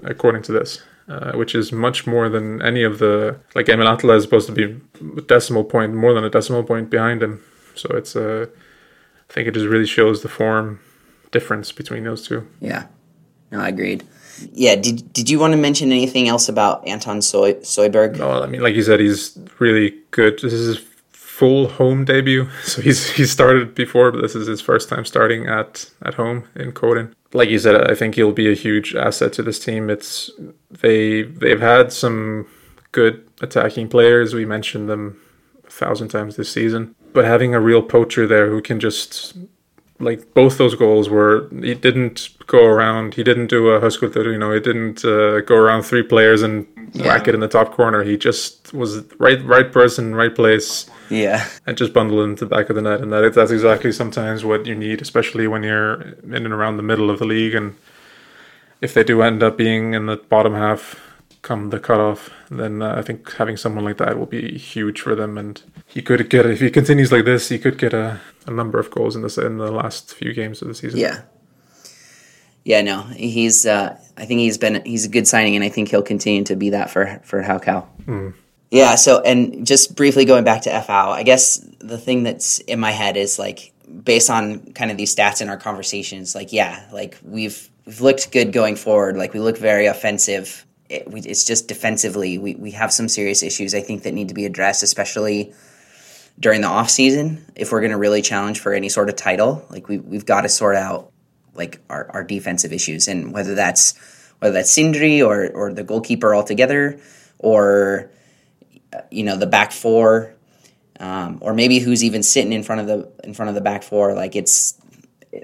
[0.02, 4.16] according to this, uh, which is much more than any of the like Emil Atla
[4.16, 4.80] is supposed to be
[5.16, 7.42] a decimal point more than a decimal point behind him.
[7.74, 8.46] So it's uh,
[9.28, 10.80] I think it just really shows the form
[11.30, 12.46] difference between those two.
[12.60, 12.86] yeah,
[13.50, 14.04] no, I agreed.
[14.52, 14.76] Yeah.
[14.76, 18.18] Did Did you want to mention anything else about Anton Soy, Soyberg?
[18.18, 20.38] No, I mean, like you said, he's really good.
[20.40, 20.78] This is
[21.42, 22.48] full home debut.
[22.62, 26.44] So he's he started before, but this is his first time starting at at home
[26.55, 27.12] in Coden.
[27.33, 29.90] Like you said, I think he'll be a huge asset to this team.
[29.90, 30.31] It's
[30.83, 32.46] they they've had some
[32.92, 34.35] good attacking players.
[34.35, 35.20] We mentioned them
[35.66, 39.37] a thousand times this season, but having a real poacher there who can just
[39.98, 44.38] like both those goals were he didn't go around he didn't do a Höskuldur you
[44.38, 46.66] know he didn't uh, go around three players and
[47.05, 48.90] whack it in the top corner he just was
[49.26, 51.46] right right person right place Yeah.
[51.66, 54.66] and just bundle into the back of the net and that that's exactly sometimes what
[54.66, 57.75] you need especially when you're in and around the middle of the league and
[58.81, 60.98] if they do end up being in the bottom half
[61.42, 65.14] come the cutoff then uh, I think having someone like that will be huge for
[65.14, 68.51] them and he could get if he continues like this he could get a, a
[68.51, 71.22] number of goals in this in the last few games of the season Yeah.
[72.64, 73.66] Yeah, no, he's.
[73.66, 74.85] Uh, I think he's been.
[74.85, 78.33] He's a good signing, and I think he'll continue to be that for for HK.
[78.72, 78.94] Yeah.
[78.94, 82.90] So, and just briefly going back to FH, I guess the thing that's in my
[82.90, 83.70] head is like
[84.02, 86.35] based on kind of these stats in our conversations.
[86.35, 89.18] Like, yeah, like we've we've looked good going forward.
[89.18, 90.64] Like we look very offensive.
[90.88, 93.74] It, we, it's just defensively we we have some serious issues.
[93.74, 95.52] I think that need to be addressed, especially
[96.40, 99.66] during the off season if we're going to really challenge for any sort of title.
[99.68, 101.12] Like we we've got to sort out
[101.54, 103.98] like our, our defensive issues and whether that's
[104.38, 106.98] whether that's Sindri or or the goalkeeper altogether
[107.38, 108.11] or
[109.11, 110.35] you know the back four
[111.00, 113.83] um, or maybe who's even sitting in front of the in front of the back
[113.83, 114.78] four like it's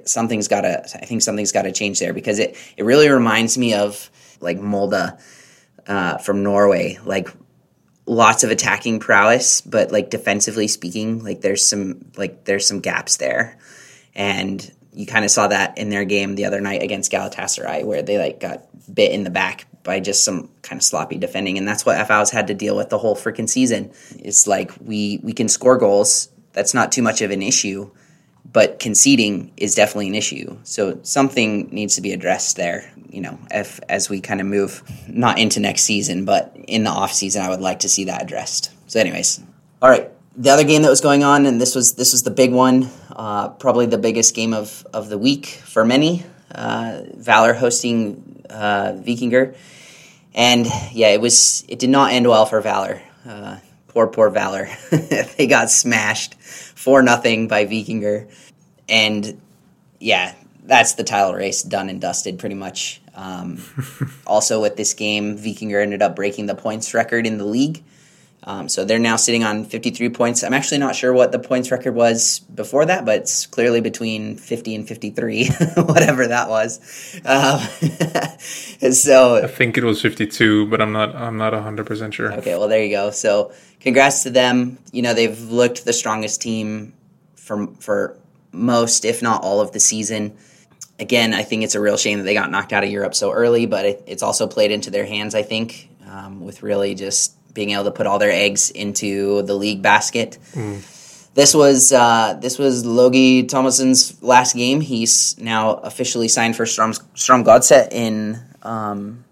[0.05, 3.57] something's got to I think something's got to change there because it it really reminds
[3.57, 5.19] me of like Molde
[5.87, 7.29] uh, from Norway like
[8.07, 13.17] lots of attacking prowess but like defensively speaking like there's some like there's some gaps
[13.17, 13.59] there.
[14.15, 18.03] And you kind of saw that in their game the other night against Galatasaray where
[18.03, 21.59] they like got bit in the back by just some kind of sloppy defending.
[21.59, 23.93] And that's what FH's had to deal with the whole freaking season.
[24.19, 26.29] It's like we we can score goals.
[26.53, 27.91] That's not too much of an issue
[28.51, 30.57] but conceding is definitely an issue.
[30.63, 34.83] So something needs to be addressed there you know if as we kind of move
[35.09, 38.23] not into next season but in the off season I would like to see that
[38.23, 38.71] addressed.
[38.87, 39.41] So anyways
[39.81, 40.11] all right.
[40.37, 42.91] The other game that was going on, and this was this was the big one,
[43.11, 46.25] uh, probably the biggest game of, of the week for many.
[46.53, 49.55] Uh, Valur hosting uh, Vikingur,
[50.35, 53.01] and yeah, it was it did not end well for Valur.
[53.27, 53.59] Uh,
[53.89, 54.69] poor poor Valur,
[55.37, 58.31] they got smashed for nothing by Vikingur,
[58.89, 59.41] and
[60.01, 60.35] yeah,
[60.65, 63.01] that's the title race done and dusted pretty much.
[63.15, 63.61] Um,
[64.27, 67.83] also, with this game, Vikingur ended up breaking the points record in the league.
[68.45, 70.43] Um, so they're now sitting on 53 points.
[70.43, 74.37] I'm actually not sure what the points record was before that, but it's clearly between
[74.37, 76.79] 50 and 53, whatever that was.
[77.25, 77.61] Um,
[78.93, 82.33] so I think it was 52, but I'm not I'm not 100% sure.
[82.35, 83.11] Okay, well there you go.
[83.11, 84.79] So congrats to them.
[84.93, 86.95] You know they've looked the strongest team
[87.35, 88.17] for for
[88.53, 90.37] most, if not all, of the season.
[91.01, 93.33] Again, I think it's a real shame that they got knocked out of Europe so
[93.33, 95.35] early, but it, it's also played into their hands.
[95.35, 99.55] I think um, with really just being able to put all their eggs into the
[99.55, 100.39] league basket.
[101.35, 104.81] This was uh, this was Logi Tómasson's last game.
[104.81, 109.25] He's now officially signed for Strom Strømsgodset in um,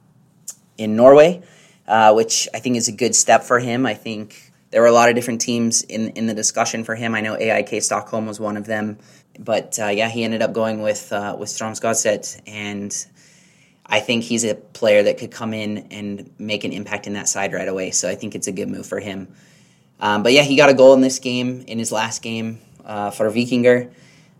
[0.78, 1.42] in Norway,
[1.88, 3.86] uh, which I think is a good step for him.
[3.86, 7.14] I think there were a lot of different teams in in the discussion for him.
[7.14, 8.98] I know AIK Stockholm was one of them,
[9.38, 12.92] but uh, yeah, he ended up going with uh, with Strømsgodset, and
[13.88, 17.28] I think he's a player that could come in and make an impact in that
[17.28, 17.92] side right away.
[17.92, 19.28] So I think it's a good move for him.
[20.00, 23.10] Um, but yeah, he got a goal in this game, in his last game uh,
[23.10, 23.92] for Vikingur.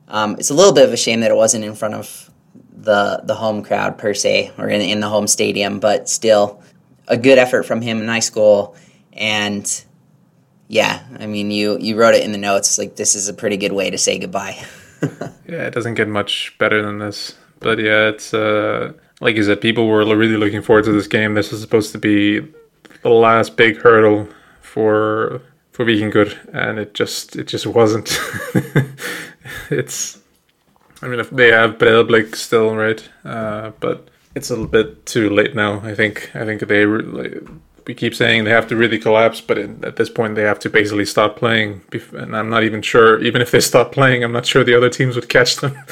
[0.09, 2.31] Um, it's a little bit of a shame that it wasn't in front of
[2.77, 6.63] the the home crowd per se, or in, in the home stadium, but still
[7.09, 8.77] a good effort from him, a nice goal,
[9.13, 9.85] and
[10.69, 13.57] yeah, I mean, you you wrote it in the notes like this is a pretty
[13.57, 14.63] good way to say goodbye.
[15.47, 19.61] yeah, it doesn't get much better than this, but yeah, it's uh, like you said,
[19.61, 21.35] people were really looking forward to this game.
[21.35, 22.41] This is supposed to be
[23.03, 24.29] the last big hurdle
[24.61, 25.41] for
[25.73, 28.19] for good, and it just it just wasn't.
[29.71, 30.19] it's,
[31.03, 33.07] I mean, they have Breiðablik still, right?
[33.25, 35.81] Uh, but it's a little bit too late now.
[35.81, 36.87] I think I think they
[37.87, 40.59] we keep saying they have to really collapse, but in, at this point they have
[40.61, 41.83] to basically stop playing.
[42.13, 44.91] And I'm not even sure, even if they stop playing, I'm not sure the other
[44.91, 45.77] teams would catch them.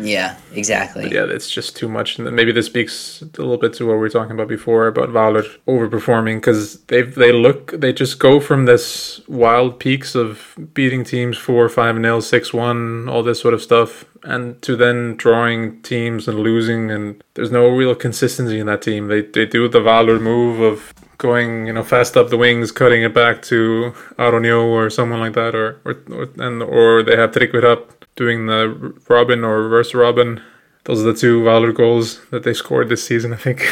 [0.00, 1.04] Yeah, exactly.
[1.04, 2.18] But yeah, it's just too much.
[2.18, 5.10] And maybe this speaks a little bit to what we were talking about before about
[5.10, 11.04] Valur overperforming because they they look they just go from this wild peaks of beating
[11.04, 15.80] teams four five nil six one all this sort of stuff and to then drawing
[15.82, 19.08] teams and losing and there's no real consistency in that team.
[19.08, 23.02] They they do the Valur move of going, you know, fast up the wings, cutting
[23.02, 27.30] it back to Aronio or someone like that, or or, or and or they have
[27.30, 30.42] Tryggvi up doing the Robben or reverse Robben.
[30.84, 33.66] Those are the two Valur goals that they scored this season, I think.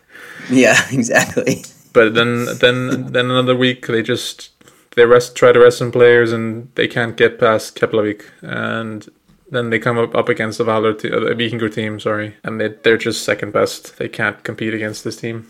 [0.50, 1.64] yeah, exactly.
[1.92, 4.50] But then then then another week they just
[4.94, 9.08] they rest try to rest some players and they can't get past Keflavik and
[9.50, 12.68] then they come up, up against the Valur, t- uh, the team, sorry, and they,
[12.68, 13.96] they're just second best.
[13.98, 15.46] They can't compete against this team.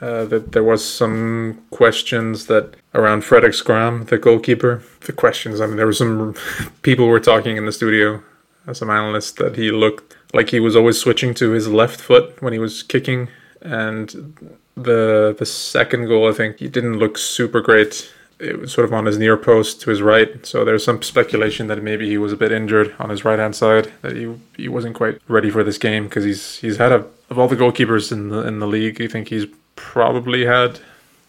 [0.00, 4.82] Uh, that there was some questions that around Frederik Schram, the goalkeeper.
[5.00, 6.34] The questions, I mean, there were some
[6.82, 8.22] people were talking in the studio,
[8.66, 12.40] uh, some analysts, that he looked like he was always switching to his left foot
[12.40, 13.28] when he was kicking,
[13.60, 18.10] and the the second goal, I think, he didn't look super great.
[18.38, 21.66] It was sort of on his near post to his right, so there's some speculation
[21.66, 24.68] that maybe he was a bit injured on his right hand side, that he he
[24.68, 28.10] wasn't quite ready for this game because he's he's had a of all the goalkeepers
[28.10, 29.44] in the in the league, I think he's
[29.80, 30.80] probably had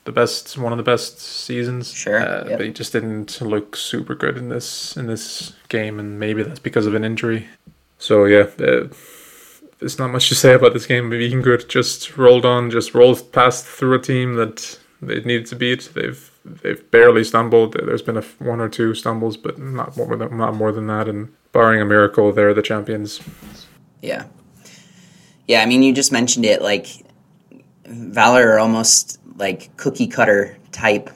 [0.03, 1.91] the best one of the best seasons.
[1.93, 2.57] Sure, uh, yep.
[2.57, 6.59] but he just didn't look super good in this in this game, and maybe that's
[6.59, 7.47] because of an injury.
[7.97, 8.87] So yeah, uh,
[9.79, 11.09] there's not much to say about this game.
[11.09, 15.89] Vikingur just rolled on, just rolled past through a team that they needed to beat.
[15.93, 17.73] They've they've barely stumbled.
[17.73, 21.07] There's been a one or two stumbles, but not more than not more than that.
[21.07, 23.21] And barring a miracle, they're the champions.
[24.01, 24.25] Yeah,
[25.47, 25.61] yeah.
[25.61, 26.61] I mean, you just mentioned it.
[26.61, 26.87] Like
[27.91, 31.09] Valur are almost like cookie cutter type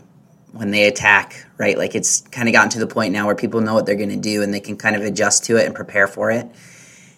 [0.51, 1.77] when they attack, right?
[1.77, 4.09] Like it's kind of gotten to the point now where people know what they're going
[4.09, 6.47] to do and they can kind of adjust to it and prepare for it.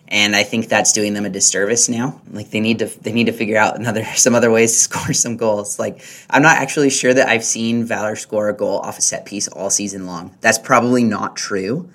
[0.09, 2.21] And I think that's doing them a disservice now.
[2.31, 5.13] Like they need to they need to figure out another some other ways to score
[5.13, 5.77] some goals.
[5.77, 9.25] Like I'm not actually sure that I've seen Valur score a goal off a set
[9.25, 10.35] piece all season long.
[10.41, 11.89] That's probably not true,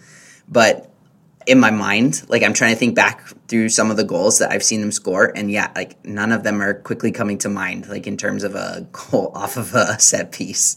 [0.49, 0.91] but
[1.47, 2.22] in my mind.
[2.28, 4.93] Like I'm trying to think back through some of the goals that I've seen them
[4.93, 7.88] score, and yeah, like none of them are quickly coming to mind.
[7.88, 10.76] Like in terms of a goal off of a set piece,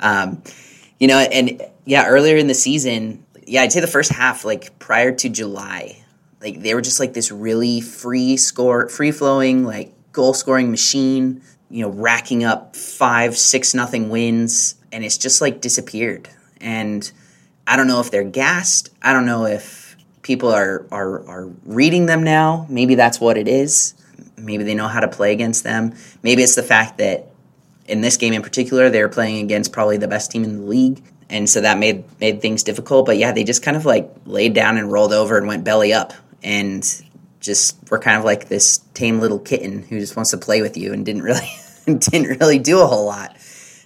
[0.00, 0.42] um,
[0.98, 1.18] you know.
[1.18, 5.28] And yeah, earlier in the season, yeah, I'd say the first half, like prior to
[5.28, 6.02] July,
[6.40, 11.42] like they were just like this really free score, free flowing, like goal scoring machine.
[11.72, 16.28] You know, racking up five, six nothing wins, and it's just like disappeared.
[16.60, 17.08] And
[17.64, 18.90] I don't know if they're gassed.
[19.00, 19.79] I don't know if
[20.22, 22.66] people are, are, are reading them now.
[22.68, 23.94] Maybe that's what it is.
[24.36, 25.94] Maybe they know how to play against them.
[26.22, 27.26] Maybe it's the fact that
[27.86, 30.66] in this game in particular, they were playing against probably the best team in the
[30.66, 31.02] league.
[31.28, 33.06] And so that made made things difficult.
[33.06, 35.92] But yeah, they just kind of like laid down and rolled over and went belly
[35.92, 36.12] up
[36.42, 36.82] and
[37.40, 40.76] just were kind of like this tame little kitten who just wants to play with
[40.76, 41.48] you and didn't really
[41.86, 43.36] didn't really do a whole lot.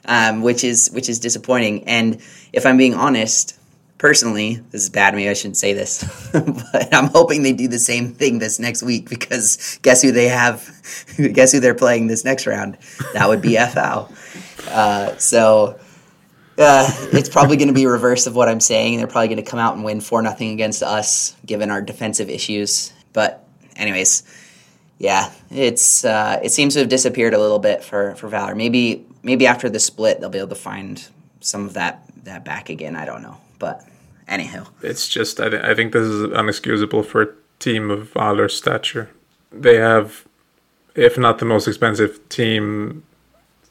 [0.06, 1.84] Um, which is which is disappointing.
[1.84, 2.20] And
[2.52, 3.58] if I'm being honest,
[3.98, 5.14] personally, this is bad.
[5.14, 8.82] Maybe I shouldn't say this, but I'm hoping they do the same thing this next
[8.82, 10.68] week because guess who they have?
[11.32, 12.78] guess who they're playing this next round?
[13.12, 14.10] That would be FH.
[14.68, 15.78] Uh, so
[16.58, 18.98] uh, it's probably going to be reverse of what I'm saying.
[18.98, 22.30] They're probably going to come out and win four nothing against us, given our defensive
[22.30, 22.92] issues.
[23.12, 24.22] But anyways,
[24.98, 28.56] yeah, it's uh, it seems to have disappeared a little bit for for Valur.
[28.56, 31.06] Maybe maybe after the split they'll be able to find
[31.40, 32.94] some of that that back again.
[32.94, 33.84] I don't know, but
[34.26, 37.28] Anyhow, it's just I, th- I think this is unexcusable for a
[37.58, 39.10] team of Valur's stature.
[39.52, 40.24] They have,
[40.94, 43.02] if not the most expensive team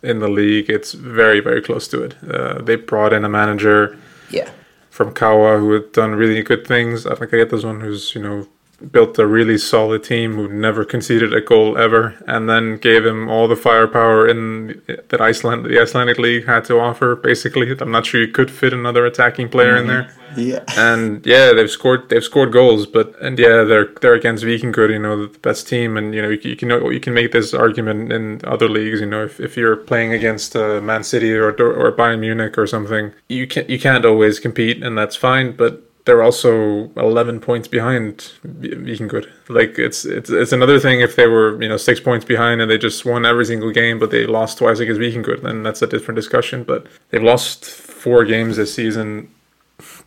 [0.04, 2.16] in the league, it's very very close to it.
[2.24, 3.98] Uh, they brought in a manager,
[4.30, 4.52] yeah,
[4.92, 7.08] from KA who had done really good things.
[7.08, 8.48] I think I get this one who's you know
[8.92, 13.30] built a really solid team who never conceded a goal ever, and then gave him
[13.30, 17.16] all the firepower in that Iceland, the Icelandic league had to offer.
[17.16, 20.14] Basically, I'm not sure you could fit another attacking player in there.
[20.36, 20.64] Yeah.
[20.76, 25.00] And yeah, they've scored they've scored goals, but and yeah, they're they're against Vikingur, you
[25.00, 28.12] know, the best team, and you know you, you can you can make this argument
[28.12, 31.92] in other leagues, you know, if, if you're playing against uh, Man City or or
[31.92, 36.22] Bayern Munich or something, you can you can't always compete, and that's fine, but they're
[36.24, 39.26] also 11 points behind Vikingur.
[39.50, 42.70] Like it's it's it's another thing if they were you know six points behind and
[42.70, 45.88] they just won every single game, but they lost twice against Vikingur, then that's a
[45.88, 46.64] different discussion.
[46.64, 49.30] But they've lost four games this season,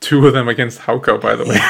[0.00, 1.60] two of them against HK, by the way.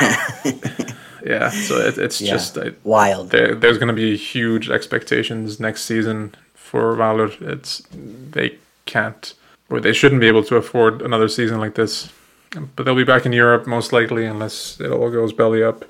[1.24, 2.32] yeah, so it, it's Yeah.
[2.32, 3.30] just I, Wild.
[3.30, 7.30] there, there's going to be huge expectations next season for Valur.
[7.42, 8.56] It's they
[8.86, 9.34] can't
[9.70, 12.08] or they shouldn't be able to afford another season like this.
[12.50, 15.84] But they'll be back in Europe most likely unless it all goes belly up.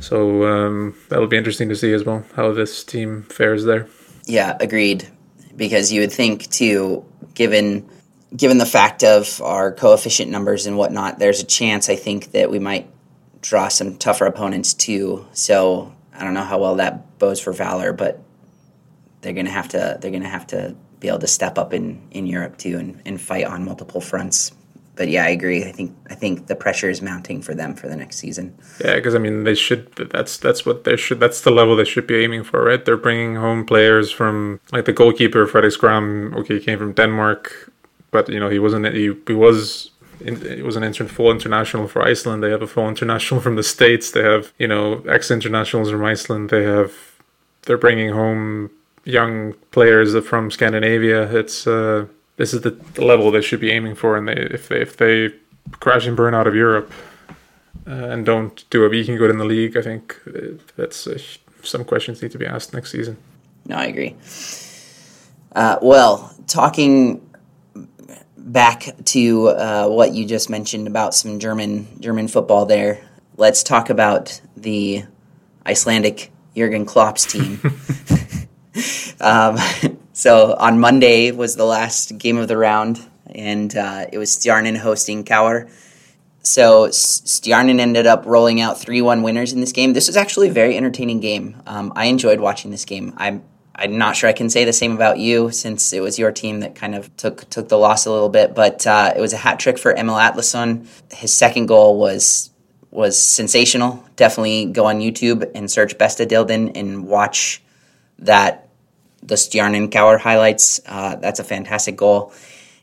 [0.00, 3.88] So um, that'll be interesting to see as well how this team fares there.
[4.26, 5.08] Yeah, agreed.
[5.56, 7.04] Because you would think too,
[7.34, 7.88] given
[8.36, 12.50] given the fact of our coefficient numbers and whatnot, there's a chance I think that
[12.50, 12.90] we might
[13.40, 15.26] draw some tougher opponents too.
[15.32, 18.22] So I don't know how well that bodes for Valur, but
[19.20, 22.26] they're gonna have to they're gonna have to be able to step up in, in
[22.26, 24.52] Europe too and, and fight on multiple fronts.
[24.96, 25.62] But yeah, I agree.
[25.64, 28.56] I think I think the pressure is mounting for them for the next season.
[28.82, 29.94] Yeah, because I mean they should.
[29.94, 31.20] That's that's what they should.
[31.20, 32.82] That's the level they should be aiming for, right?
[32.82, 36.34] They're bringing home players from like the goalkeeper Frederik Schram.
[36.36, 37.70] Okay, he came from Denmark,
[38.10, 38.86] but you know he wasn't.
[38.94, 39.90] He, he was.
[40.24, 42.42] He was an inter- full international for Iceland.
[42.42, 44.12] They have a full international from the states.
[44.12, 46.48] They have you know ex internationals from Iceland.
[46.48, 46.92] They have.
[47.62, 48.70] They're bringing home
[49.04, 51.30] young players from Scandinavia.
[51.36, 52.06] It's uh,
[52.36, 54.96] this is the, the level they should be aiming for, and they if they if
[54.96, 55.32] they
[55.80, 56.92] crash and burn out of Europe
[57.86, 61.18] uh, and don't do a Viking good in the league, I think uh, that's uh,
[61.62, 63.16] some questions need to be asked next season.
[63.64, 64.14] No, I agree.
[65.54, 67.22] Uh, well, talking
[68.36, 73.00] back to uh, what you just mentioned about some German German football there,
[73.36, 75.04] let's talk about the
[75.66, 77.60] Icelandic Jurgen Klopp's team.
[79.20, 79.56] um,
[80.16, 84.78] so on Monday was the last game of the round, and uh, it was Stjarnan
[84.78, 85.70] hosting KR.
[86.40, 89.92] So Stjarnan ended up rolling out three one winners in this game.
[89.92, 91.60] This was actually a very entertaining game.
[91.66, 93.12] Um, I enjoyed watching this game.
[93.18, 93.44] I'm
[93.74, 96.60] I'm not sure I can say the same about you since it was your team
[96.60, 98.54] that kind of took took the loss a little bit.
[98.54, 100.88] But uh, it was a hat trick for Emil Atlason.
[101.12, 102.48] His second goal was
[102.90, 104.02] was sensational.
[104.16, 107.62] Definitely go on YouTube and search Besta deildin and watch
[108.20, 108.65] that
[109.26, 110.80] the Stjarnan KR highlights.
[110.86, 112.32] Uh, that's a fantastic goal.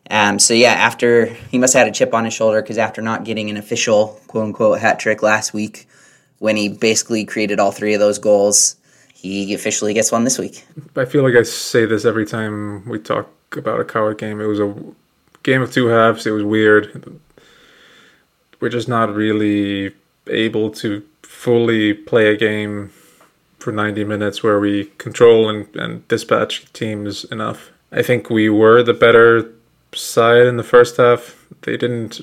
[0.10, 3.02] Um, so yeah, after he must have had a chip on his shoulder because after
[3.02, 5.88] not getting an official quote unquote hat trick last week,
[6.39, 8.76] when he basically created all three of those goals,
[9.14, 10.66] he officially gets one this week.
[10.98, 14.41] I feel like I say this every time we talk about a KR game.
[14.41, 14.76] It was a
[15.44, 16.28] game of two halves.
[16.28, 17.18] It was weird.
[18.60, 19.94] We're just not really
[20.28, 22.91] able to fully play a game
[23.64, 27.72] for 90 minutes where we control and, and dispatch teams enough.
[27.91, 29.51] I think we were the better
[29.93, 31.47] side in the first half.
[31.61, 32.22] They didn't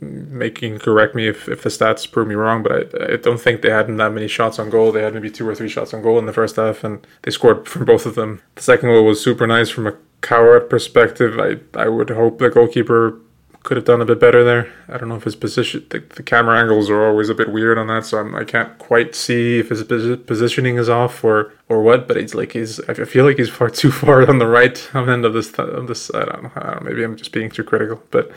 [0.00, 3.40] make you correct me if, if the stats prove me wrong, but I, I don't
[3.40, 4.92] think they had that many shots on goal.
[4.92, 7.30] They had maybe two or three shots on goal in the first half, and they
[7.30, 8.42] scored from both of them.
[8.56, 11.38] The second goal was super nice from a KR perspective.
[11.38, 13.18] I, I would hope the goalkeeper
[13.66, 14.72] could have done a bit better there.
[14.88, 17.78] I don't know if his position, the, the camera angles are always a bit weird
[17.78, 21.82] on that, so I'm, I can't quite see if his positioning is off or or
[21.82, 22.06] what.
[22.06, 25.24] But it's like he's, I feel like he's far too far on the right end
[25.24, 26.14] of this of this.
[26.14, 26.52] I don't know.
[26.54, 28.30] I don't maybe I'm just being too critical, but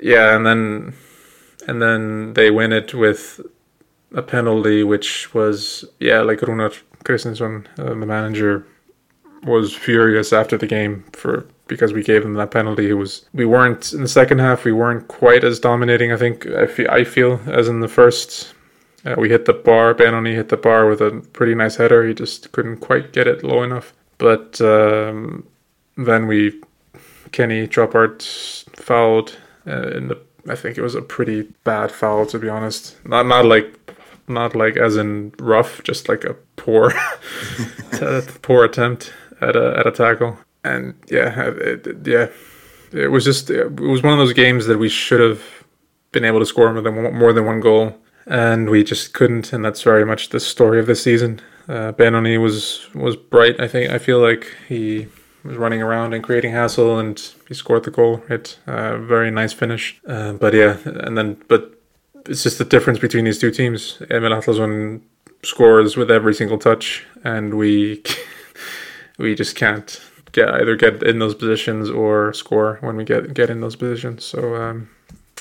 [0.00, 0.94] yeah, and then
[1.68, 3.38] and then they win it with
[4.14, 6.74] a penalty, which was yeah, like Rúnar
[7.04, 8.66] Kristinsson, uh, the manager,
[9.44, 12.90] was furious after the game for because we gave them that penalty.
[12.90, 14.64] It was we weren't in the second half.
[14.64, 16.12] We weren't quite as dominating.
[16.12, 18.52] I think I feel, I feel as in the first.
[19.06, 19.94] Uh, we hit the bar.
[19.94, 22.06] Benoný hit the bar with a pretty nice header.
[22.06, 23.94] He just couldn't quite get it low enough.
[24.18, 25.46] But um,
[25.96, 26.60] then we
[27.32, 28.20] Kennie Chopart
[28.76, 30.20] fouled uh, in the.
[30.48, 32.96] I think it was a pretty bad foul to be honest.
[33.06, 33.78] Not not like
[34.28, 36.92] not like as in rough, just like a poor
[38.42, 40.38] poor attempt at a at a tackle.
[40.64, 42.28] And yeah, it, it- yeah,
[42.92, 45.42] it was just it was one of those games that we should have
[46.12, 47.96] been able to score more than more than one goal,
[48.26, 49.52] and we just couldn't.
[49.52, 51.40] And that's very much the story of this season.
[51.68, 53.60] Uh, Benoný was was bright.
[53.60, 55.06] I think I feel like he
[55.44, 58.22] was running around and creating hassle, and he scored the goal.
[58.28, 60.00] Right, uh, very nice finish.
[60.06, 61.80] Uh, but yeah, and then but
[62.28, 64.02] it's just the difference between these two teams.
[64.10, 65.00] Emil Atlason
[65.42, 68.02] scores with every single touch, and we
[69.18, 70.00] we just can't
[70.32, 74.24] get either get in those positions or score when we get get in those positions.
[74.24, 74.88] So um,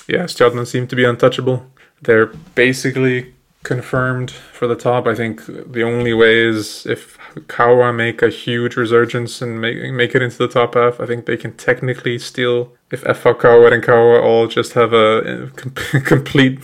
[0.08, 1.66] yeah, Stjarnan seem to be untouchable.
[2.02, 3.34] They're basically
[3.64, 5.06] confirmed for the top.
[5.06, 7.18] I think the only way is if
[7.48, 11.00] KA make a huge resurgence and make make it into the top half.
[11.00, 16.00] I think they can technically still if FH and KA all just have a, a
[16.02, 16.60] complete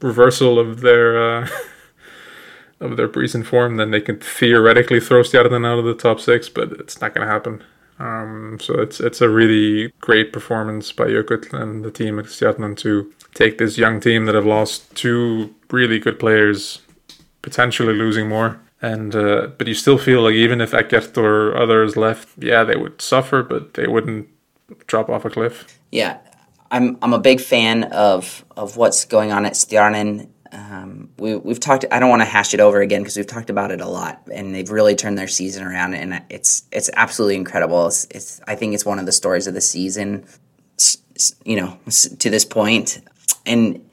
[0.00, 1.48] reversal of their uh,
[2.82, 6.48] of their recent form, then they can theoretically throw Stjarnan out of the top six,
[6.48, 7.62] but it's not going to happen.
[7.98, 12.76] Um, so it's it's a really great performance by Jökull and the team at Stjarnan
[12.78, 16.80] to take this young team that have lost two really good players,
[17.42, 18.60] potentially losing more.
[18.80, 22.76] And uh, but you still feel like even if Eggert or others left, yeah, they
[22.76, 24.28] would suffer, but they wouldn't
[24.88, 25.78] drop off a cliff.
[25.92, 26.18] Yeah,
[26.72, 30.28] I'm I'm a big fan of of what's going on at Stjarnan.
[30.52, 31.86] Um, we, we've talked.
[31.90, 34.22] I don't want to hash it over again because we've talked about it a lot,
[34.32, 37.86] and they've really turned their season around, and it's it's absolutely incredible.
[37.86, 40.26] It's, it's I think it's one of the stories of the season,
[41.44, 41.78] you know,
[42.18, 43.00] to this point,
[43.46, 43.88] and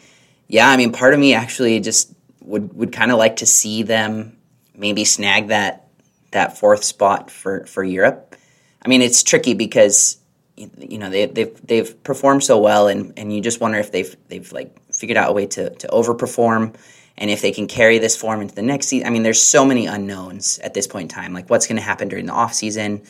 [0.49, 3.84] yeah, I mean, part of me actually just would would kind of like to see
[3.84, 4.38] them
[4.76, 5.88] maybe snag that
[6.32, 8.36] that fourth spot for for Europe.
[8.84, 10.18] I mean, it's tricky because
[10.57, 14.14] you know they, they've they've performed so well, and, and you just wonder if they've
[14.28, 16.76] they've like figured out a way to to overperform,
[17.18, 19.08] and if they can carry this form into the next season.
[19.08, 21.34] I mean, there's so many unknowns at this point in time.
[21.34, 23.04] Like what's going to happen during the off season,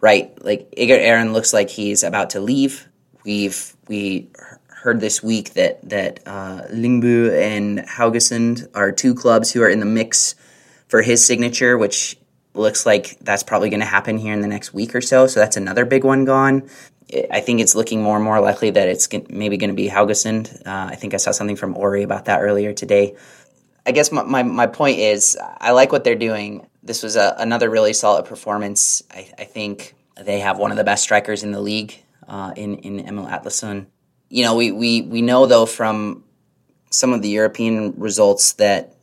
[0.00, 0.32] right?
[0.44, 2.88] Like Eggert Aron looks like he's about to leave.
[3.24, 4.30] We've we
[4.68, 9.80] heard this week that that uh, Lyngby and Haugesund are two clubs who are in
[9.80, 10.34] the mix
[10.88, 12.16] for his signature, which
[12.54, 15.26] looks like that's probably going to happen here in the next week or so.
[15.26, 16.68] So that's another big one gone.
[17.30, 20.66] I think it's looking more and more likely that it's maybe going to be Haugesund.
[20.66, 23.16] Uh, I think I saw something from Ori about that earlier today.
[23.84, 26.66] I guess my, my, my point is I like what they're doing.
[26.82, 29.02] This was a, another really solid performance.
[29.10, 31.94] I, I, think they have one of the best strikers in the league
[32.28, 33.86] uh, in, in Emil Atlason.
[34.28, 36.24] You know, we, we, we know, though, from
[36.90, 38.94] some of the European results that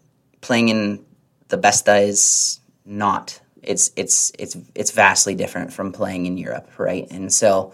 [0.41, 1.05] playing in
[1.49, 3.39] the Besta is not.
[3.61, 7.07] It's, it's, it's, it's vastly different from playing in Europe, right?
[7.11, 7.73] And so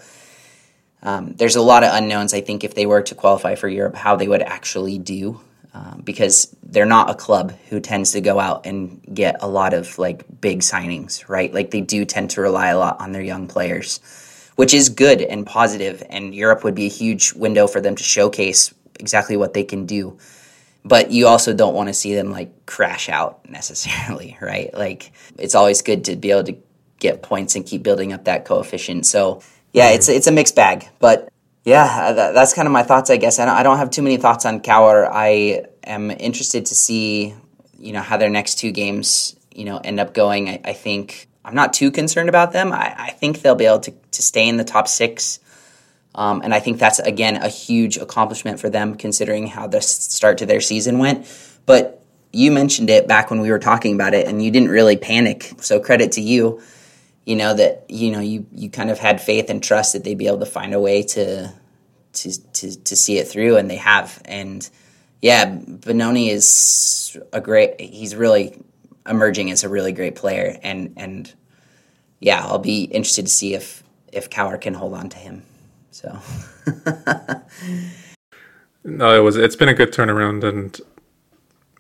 [1.06, 3.96] um, there's a lot of unknowns, I think, if they were to qualify for Europe,
[3.96, 5.40] how they would actually do.
[5.74, 9.74] Um, because they're not a club who tends to go out and get a lot
[9.74, 11.54] of like big signings, right?
[11.54, 14.00] Like they do tend to rely a lot on their young players,
[14.56, 18.04] which is good and positive, and Europe would be a huge window for them to
[18.04, 20.18] showcase exactly what they can do.
[20.86, 24.74] But you also don't want to see them like crash out necessarily, right?
[24.74, 26.56] Like it's always good to be able to
[27.00, 29.06] get points and keep building up that coefficient.
[29.06, 29.42] So
[29.76, 31.28] yeah, it's it's a mixed bag, but
[31.66, 33.40] yeah, that, that's kind of my thoughts, I guess.
[33.40, 35.06] I don't, I don't have too many thoughts on KR.
[35.12, 37.34] I am interested to see,
[37.78, 40.48] you know, how their next two games, you know, end up going.
[40.48, 42.72] I, I think I'm not too concerned about them.
[42.72, 45.40] I, I, think they'll be able to, to stay in the top six.
[46.14, 50.38] Um, and I think that's, again, a huge accomplishment for them considering how the start
[50.38, 51.28] to their season went.
[51.66, 52.02] But
[52.32, 55.52] you mentioned it back when we were talking about it, and you didn't really panic.
[55.62, 56.62] So credit to you
[57.26, 60.18] you know that you know you you kind of had faith and trust that they'd
[60.18, 61.52] be able to find a way to
[62.16, 64.22] to to to see it through, and they have.
[64.26, 64.68] And
[65.22, 67.80] yeah, Benoný is a great.
[67.80, 68.58] He's really
[69.08, 71.32] emerging as a really great player, and and
[72.20, 75.44] yeah, I'll be interested to see if if KR can hold on to him.
[75.92, 76.20] So.
[78.84, 79.38] no, it was.
[79.38, 80.80] It's been a good turnaround, and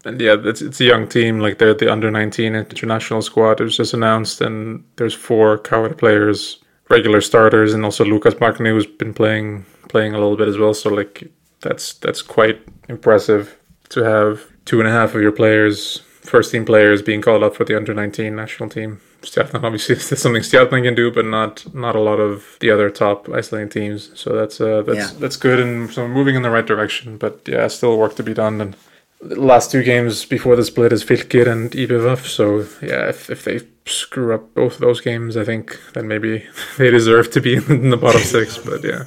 [0.06, 1.40] and yeah, it's, it's a young team.
[1.40, 3.60] Like they're the under 19 international squad.
[3.60, 8.70] It was just announced, and there's four KR players, regular starters, and also Lucas Magni
[8.70, 10.74] who's been playing playing a little bit as well.
[10.74, 11.32] So like
[11.62, 13.58] that's that's quite impressive
[13.90, 17.56] to have two and a half of your players, first team players, being called up
[17.56, 19.02] for the under 19 national team.
[19.22, 22.92] Stjarnan obviously is something Stjarnan can do, but not not a lot of the other
[22.92, 24.12] top Icelandic teams.
[24.14, 25.20] So that's uh, that's yeah.
[25.20, 27.18] that's good, and so moving in the right direction.
[27.18, 28.76] But yeah, still work to be done and
[29.22, 32.26] the last two games before the split is Fylkir and IBVF.
[32.26, 36.46] So yeah, if, if they screw up both those games, I think then maybe
[36.78, 38.58] they deserve to be in the bottom six.
[38.58, 39.04] But yeah.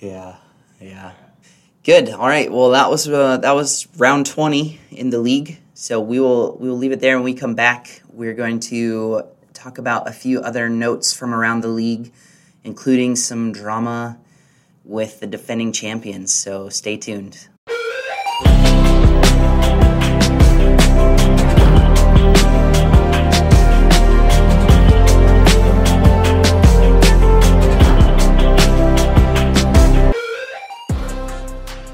[0.00, 0.36] yeah,
[0.80, 1.12] yeah.
[1.84, 2.10] Good.
[2.10, 2.50] All right.
[2.50, 5.58] Well, that was uh, that was round twenty in the league.
[5.74, 7.16] So we will we will leave it there.
[7.16, 11.60] When we come back, we're going to talk about a few other notes from around
[11.60, 12.12] the league,
[12.64, 14.18] including some drama
[14.84, 16.32] with the defending champions.
[16.32, 17.48] So stay tuned.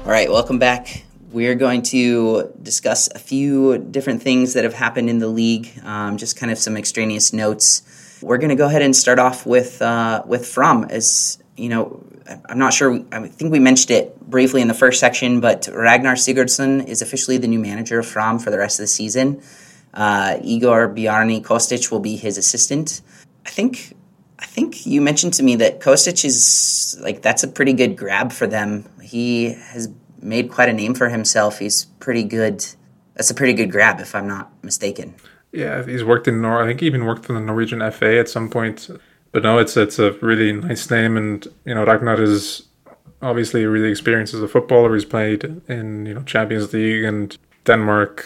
[0.09, 1.03] All right, welcome back.
[1.31, 6.17] we're going to discuss a few different things that have happened in the league, um,
[6.17, 8.17] just kind of some extraneous notes.
[8.19, 10.85] We're going to go ahead and start off with uh, with Fram.
[10.85, 12.03] As you know,
[12.47, 13.05] I'm not sure.
[13.11, 17.37] I think we mentioned it briefly in the first section, but Ragnar Sigurdsson is officially
[17.37, 19.43] the new manager of Fram for the rest of the season.
[19.93, 23.01] Uh, Igor Bjarni Kostic will be his assistant.
[23.45, 23.93] I think
[24.39, 28.31] I think you mentioned to me that Kostic is like that's a pretty good grab
[28.31, 28.89] for them.
[29.01, 29.89] He has
[30.21, 31.59] made quite a name for himself.
[31.59, 32.65] He's pretty good.
[33.15, 35.15] That's a pretty good grab, if I'm not mistaken.
[35.51, 36.63] Yeah, he's worked in Nor.
[36.63, 38.89] I think he even worked in the Norwegian FA at some point.
[39.31, 42.63] But no, it's it's a really nice name, and you know Ragnar is
[43.21, 44.93] obviously really experienced as a footballer.
[44.93, 48.25] He's played in you know Champions League and Denmark,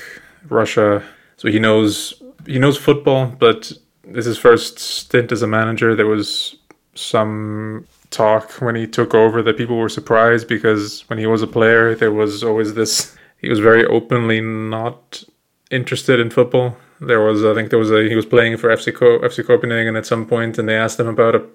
[0.50, 1.04] Russia,
[1.38, 3.28] so he knows he knows football.
[3.28, 5.96] But this is his first stint as a manager.
[5.96, 6.56] There was
[6.96, 11.48] some talk when he took over that people were surprised because when he was a
[11.48, 13.16] player, there was always this.
[13.38, 15.24] He was very openly not
[15.72, 16.78] interested in football.
[17.02, 19.96] There was, I think, there was a he was playing for FC Co- FC Copenhagen
[19.96, 21.46] at some point, and they asked him about a.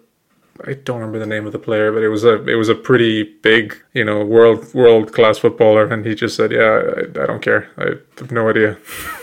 [0.67, 2.75] I don't remember the name of the player, but it was a it was a
[2.75, 7.27] pretty big, you know, world world class footballer, and he just said, "Yeah, I, I
[7.27, 7.71] don't care.
[7.79, 8.77] I have no idea."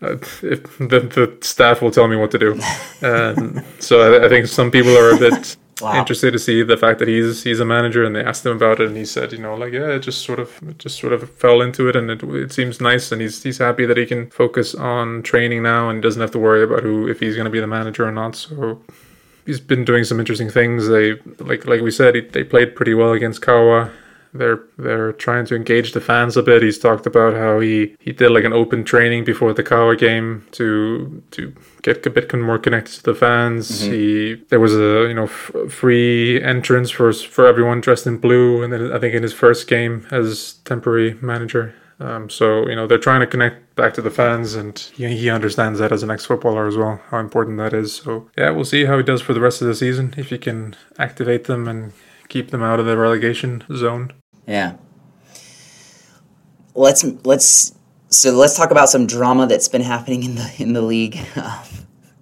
[0.00, 0.40] If
[0.78, 2.52] the, the staff will tell me what to do.
[3.02, 5.98] Um, so I, I, think some people are a bit wow.
[5.98, 8.80] interested to see the fact that he's he's a manager, and they asked him about
[8.80, 11.28] it, and he said, you know, like yeah, it just sort of just sort of
[11.30, 14.30] fell into it, and it, it seems nice, and he's he's happy that he can
[14.30, 17.50] focus on training now, and doesn't have to worry about who if he's going to
[17.50, 18.36] be the manager or not.
[18.36, 18.80] So
[19.46, 20.86] he's been doing some interesting things.
[20.86, 23.90] They like like we said, he, they played pretty well against KA
[24.32, 26.62] they're they're trying to engage the fans a bit.
[26.62, 30.46] He's talked about how he, he did like an open training before the KA game
[30.52, 33.82] to to get a bit more connected to the fans.
[33.82, 33.92] Mm-hmm.
[33.92, 38.62] He there was a you know f- free entrance for for everyone dressed in blue,
[38.62, 41.74] and then I think in his first game as temporary manager.
[42.00, 45.30] Um, so you know they're trying to connect back to the fans, and he, he
[45.30, 47.94] understands that as an ex-footballer as well, how important that is.
[47.94, 50.38] So yeah, we'll see how he does for the rest of the season if he
[50.38, 51.92] can activate them and
[52.28, 54.12] keep them out of the relegation zone.
[54.46, 54.76] Yeah.
[56.74, 57.74] Let's let's
[58.10, 61.62] so let's talk about some drama that's been happening in the in the league, uh,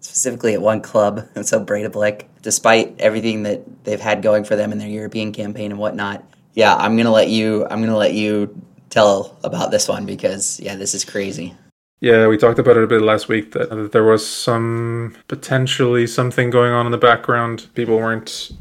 [0.01, 1.27] specifically at one club.
[1.35, 5.71] And so Breidablik, despite everything that they've had going for them in their European campaign
[5.71, 6.25] and whatnot.
[6.55, 7.67] Yeah, I'm gonna let you.
[7.71, 11.55] I'm gonna let you tell about this one because yeah, this is crazy.
[12.01, 16.07] Yeah, we talked about it a bit last week that, that there was some potentially
[16.07, 17.69] something going on in the background.
[17.75, 18.53] People weren't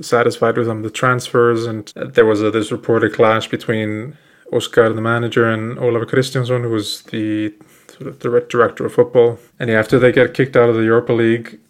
[0.00, 4.16] satisfied with them the transfers, and there was a, this reported clash between
[4.52, 7.54] Oscar, the manager, and Olav Kristjansson, who was the
[7.88, 9.38] sort of direct director of football.
[9.58, 11.60] And after they get kicked out of the Europa League,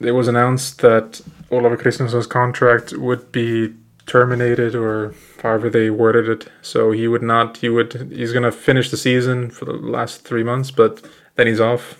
[0.00, 3.74] it was announced that Olav Kristjansson's contract would be
[4.06, 6.48] terminated, or however they worded it.
[6.62, 7.58] So he would not.
[7.58, 8.12] He would.
[8.12, 11.04] He's going to finish the season for the last three months, but
[11.34, 11.98] then he's off.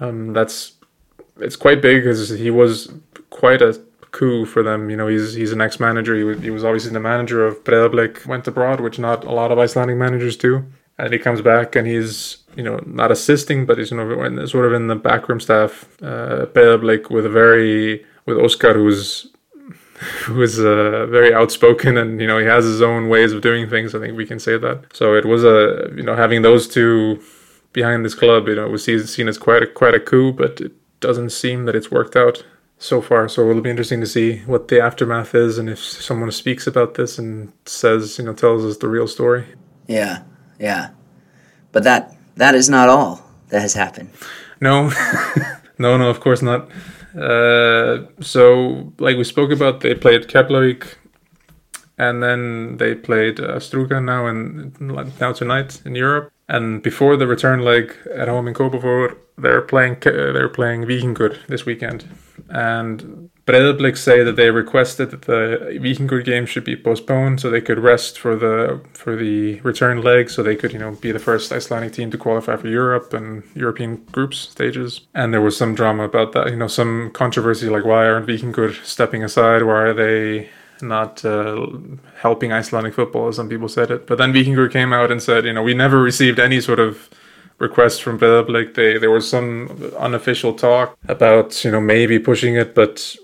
[0.00, 0.72] Um, that's
[1.40, 2.92] it's quite big because he was
[3.30, 3.80] quite a
[4.14, 4.88] coup for them.
[4.88, 6.14] You know, he's he's an ex manager.
[6.16, 9.50] He was, he was obviously the manager of Breidablik, went abroad, which not a lot
[9.52, 10.64] of Icelandic managers do.
[10.96, 14.64] And he comes back and he's, you know, not assisting, but he's, you know, sort
[14.64, 19.26] of in the backroom staff, uh, Breidablik with a very, with Oscar, who's
[20.24, 23.68] who is uh, very outspoken and you know he has his own ways of doing
[23.68, 23.94] things.
[23.94, 24.78] I think we can say that.
[24.92, 27.20] So it was a you know having those two
[27.72, 30.72] behind this club, you know, was seen as quite a quite a coup, but it
[31.00, 32.44] doesn't seem that it's worked out
[32.84, 33.28] so far.
[33.28, 36.94] So it'll be interesting to see what the aftermath is and if someone speaks about
[36.94, 39.46] this and says, you know, tells us the real story.
[39.86, 40.22] Yeah,
[40.58, 40.90] yeah.
[41.72, 44.10] But that that is not all that has happened.
[44.60, 44.90] No,
[45.78, 46.68] no, no, of course not.
[47.16, 50.96] Uh, so, like we spoke about, they played Keflavik,
[51.96, 54.78] and then they played uh, Struga now and
[55.20, 56.32] now tonight in Europe.
[56.48, 61.64] And before the return leg at home in Kópavogur, they're playing they're playing Víkingur this
[61.64, 62.04] weekend.
[62.54, 67.60] And Breidablik say that they requested that the Víkingur game should be postponed so they
[67.60, 71.18] could rest for the for the return leg, so they could you know be the
[71.18, 75.00] first Icelandic team to qualify for Europe and European groups stages.
[75.14, 78.82] And there was some drama about that, you know, some controversy like why aren't Víkingur
[78.84, 79.64] stepping aside?
[79.64, 80.48] Why are they
[80.80, 81.66] not uh,
[82.16, 84.06] helping Icelandic football, as some people said it.
[84.06, 87.10] But then Vikingur came out and said, you know, we never received any sort of
[87.58, 88.74] request from Breidablik.
[88.74, 93.16] They there was some unofficial talk about you know maybe pushing it, but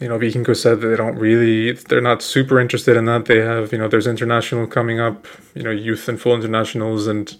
[0.00, 3.26] you know Vikingur said that they don't really, they're not super interested in that.
[3.26, 7.36] They have you know there's international coming up, you know youth and full internationals, and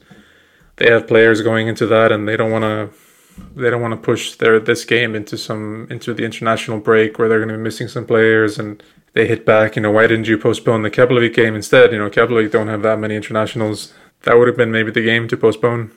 [0.76, 2.90] they have players going into that, and they don't want to
[3.56, 7.28] they don't want to push their this game into some into the international break where
[7.28, 8.82] they're going to be missing some players and
[9.14, 11.92] they hit back, you know, why didn't you postpone the Keflavik game instead?
[11.92, 13.94] You know, Keflavik don't have that many internationals.
[14.22, 15.92] That would have been maybe the game to postpone.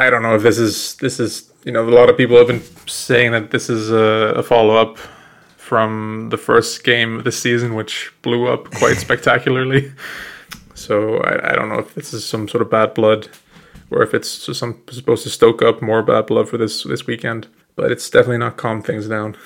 [0.00, 2.46] I don't know if this is this is you know a lot of people have
[2.46, 4.96] been saying that this is a, a follow up
[5.56, 9.92] from the first game of the season, which blew up quite spectacularly.
[10.74, 13.28] So I, I don't know if this is some sort of bad blood,
[13.90, 17.06] or if it's just some supposed to stoke up more bad blood for this this
[17.06, 17.48] weekend.
[17.76, 19.36] But it's definitely not calmed things down.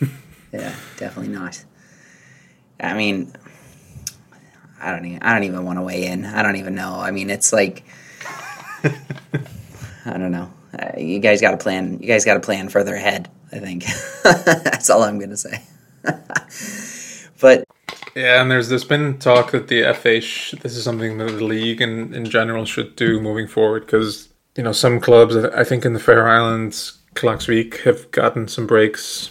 [0.52, 1.64] yeah, definitely not.
[2.78, 3.34] I mean,
[4.80, 6.24] I don't even I don't even want to weigh in.
[6.24, 7.00] I don't even know.
[7.00, 7.82] I mean, it's like
[10.04, 10.52] I don't know.
[10.78, 11.98] Uh, you guys got to plan.
[12.00, 13.30] You guys got to plan further ahead.
[13.52, 13.84] I think
[14.24, 15.62] that's all I'm gonna say.
[17.40, 17.64] but
[18.16, 21.44] yeah, and there's there's been talk that the FA sh- this is something that the
[21.44, 25.84] league in in general should do moving forward because you know some clubs I think
[25.84, 29.30] in the Faroe Islands, Klaksvik have gotten some breaks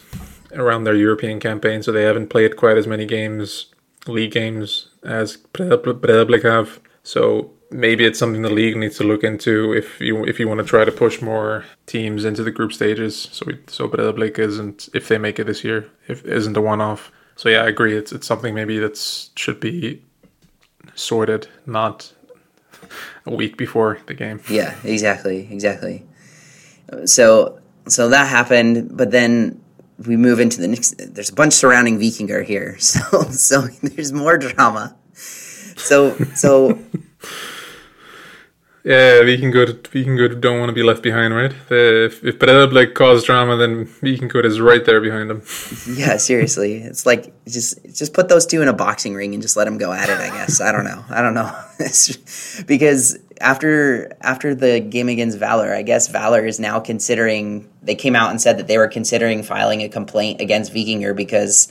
[0.54, 3.68] around their European campaign, so they haven't played quite as many games,
[4.08, 6.80] league games, as Breiðablik have.
[7.04, 10.60] So maybe it's something the league needs to look into if you if you want
[10.60, 13.30] to try to push more teams into the group stages.
[13.32, 16.82] So we, so Breiðablik isn't if they make it this year, if isn't a one
[16.82, 17.12] off.
[17.36, 17.98] So yeah, I agree.
[17.98, 18.98] It's it's something maybe that
[19.36, 20.04] should be
[20.96, 22.14] sorted, not
[23.26, 24.42] a week before the game.
[24.50, 26.06] Yeah, exactly, exactly.
[27.06, 29.62] So so that happened, but then
[30.06, 30.96] we move into the next.
[30.98, 34.96] There's a bunch surrounding Vikingur here, so so there's more drama.
[35.78, 36.80] So so
[38.84, 41.54] yeah, Vikingur, Vikingur don't want to be left behind, right?
[41.70, 42.42] if if
[42.74, 45.44] like caused drama, then Vikingur is right there behind them.
[45.96, 49.56] yeah, seriously, it's like just just put those two in a boxing ring and just
[49.56, 50.20] let them go at it.
[50.20, 51.04] I guess I don't know.
[51.10, 51.54] I don't know
[52.66, 57.70] because after after the game against Valur, I guess Valur is now considering.
[57.84, 61.68] They came out and said that they were considering filing a complaint against Vikingur because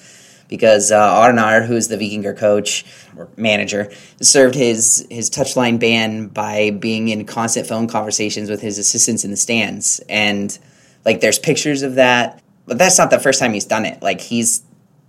[0.50, 2.84] because uh, Arnar, who's the Vikingur coach
[3.16, 3.90] or manager,
[4.20, 9.30] served his his touchline ban by being in constant phone conversations with his assistants in
[9.30, 10.58] the stands, and
[11.06, 12.42] like there's pictures of that.
[12.66, 14.02] But that's not the first time he's done it.
[14.02, 14.62] Like he's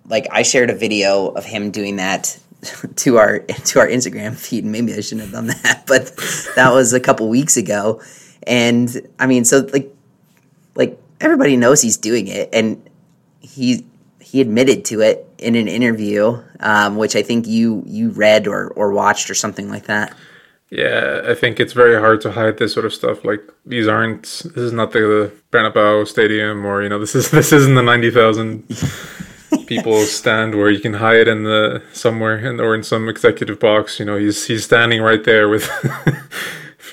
[0.05, 2.39] like I shared a video of him doing that
[2.97, 4.63] to our to our Instagram feed.
[4.63, 6.15] And maybe I shouldn't have done that, but
[6.55, 8.01] that was a couple weeks ago.
[8.43, 9.91] And I mean, so like
[10.75, 12.87] like everybody knows he's doing it, and
[13.39, 13.85] he
[14.19, 18.69] he admitted to it in an interview, um, which I think you you read or
[18.69, 20.15] or watched or something like that.
[20.71, 23.25] Yeah, I think it's very hard to hide this sort of stuff.
[23.25, 24.23] Like these aren't.
[24.23, 28.09] This is not the Bernabeu Stadium, or you know, this is this isn't the ninety
[28.09, 28.63] thousand
[29.67, 33.99] people stand where you can hide in the somewhere in, or in some executive box.
[33.99, 35.69] You know, he's he's standing right there with.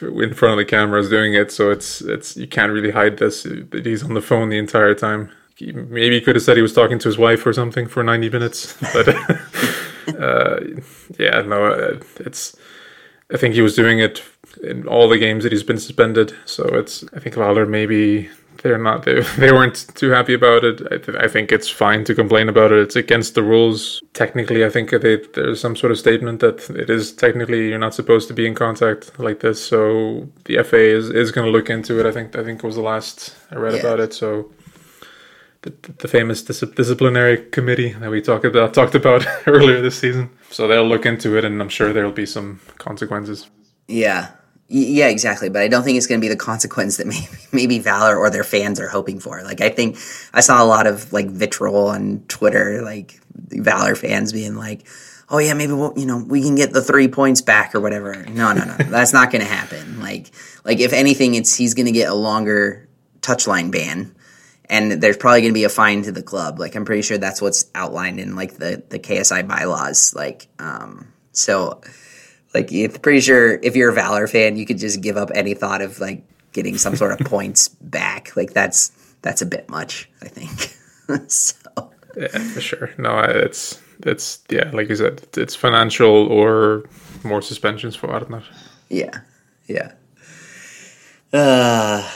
[0.03, 3.45] in front of the cameras doing it so it's it's you can't really hide this
[3.73, 5.29] he's on the phone the entire time
[5.61, 8.31] maybe he could have said he was talking to his wife or something for 90
[8.31, 9.09] minutes but
[10.19, 10.61] uh,
[11.19, 12.57] yeah no uh, it's
[13.33, 14.23] i think he was doing it
[14.63, 18.29] in all the games that he's been suspended so it's i think Valur maybe
[18.63, 20.81] they're not they, they weren't too happy about it.
[20.91, 22.81] I, th- I, think it's fine to complain about it.
[22.81, 24.03] It's against the rules.
[24.15, 27.95] Technically i think they, there's some sort of statement that it is technically you're not
[27.95, 31.71] supposed to be in contact like this so the fa is, is going to look
[31.71, 32.07] into it.
[32.07, 33.81] I think i think it was the last i read yeah.
[33.81, 34.51] about it so
[35.63, 40.31] the, the famous dis- disciplinary committee that we talked about talked about earlier this season.
[40.51, 43.49] So they'll look into it, and I'm sure there'll be some consequences.
[43.87, 44.31] Yeah,
[44.69, 45.49] yeah, exactly.
[45.49, 48.31] But I don't think it's going to be the consequence that maybe, maybe Valur or
[48.31, 49.43] their fans are hoping for.
[49.43, 49.99] Like I think
[50.33, 54.87] I saw a lot of like vitriol on Twitter, like Valur fans being like,
[55.29, 58.15] "Oh yeah, maybe we'll, you know we can get the three points back or whatever."
[58.27, 60.01] No, no, no, that's not going to happen.
[60.01, 60.31] Like,
[60.65, 62.89] like if anything, it's he's going to get a longer
[63.23, 64.15] touchline ban
[64.71, 66.59] and there's probably going to be a fine to the club.
[66.59, 70.15] Like I'm pretty sure that's what's outlined in like the the KSI bylaws.
[70.15, 71.81] Like um, so,
[72.55, 75.55] like it's pretty sure if you're a Valur fan, you could just give up any
[75.55, 78.37] thought of like getting some sort of points back.
[78.37, 78.91] Like that's
[79.23, 81.31] that's a bit much, I think.
[81.31, 81.55] so
[82.17, 82.91] yeah, for sure.
[82.99, 86.85] No, it's it's yeah, like you said, it's financial or
[87.25, 88.45] more suspensions for Arnar.
[88.91, 89.21] Yeah,
[89.67, 89.93] yeah.
[91.33, 92.11] Uh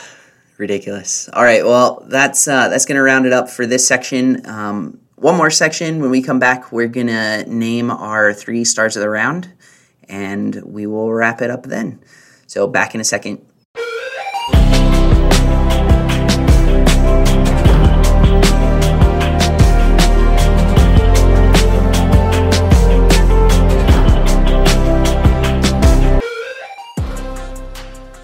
[0.63, 1.27] ridiculous.
[1.33, 4.47] All right, well, that's uh, that's to round it up for this section.
[4.47, 5.99] Um, one more section.
[5.99, 9.51] When we come back, we're to name our three stars of the round,
[10.07, 11.99] and we will wrap it up then.
[12.47, 13.45] So back in a second.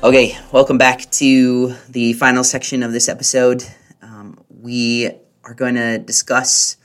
[0.02, 3.66] Okay, welcome back to the final section of this episode.
[4.02, 5.12] Um, we
[5.44, 6.78] are going to discuss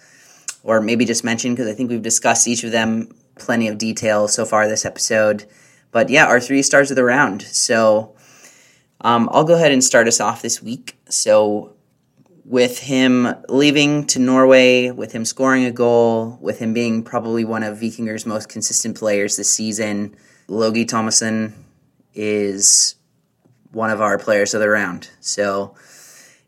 [0.65, 4.27] or maybe just mention because I think we've discussed each of them plenty of detail
[4.27, 5.45] so far this episode.
[5.93, 7.43] But yeah, our three stars of the round.
[7.43, 8.17] So
[9.01, 10.99] um, I'll go ahead and start us off this week.
[11.09, 11.77] So
[12.45, 17.63] with him leaving to Norway, with him scoring a goal, with him being probably one
[17.63, 20.17] of Vikingur's most consistent players this season,
[20.49, 21.53] Logi Tómasson
[22.13, 22.97] is
[23.75, 25.11] one of our players of the round.
[25.21, 25.75] So,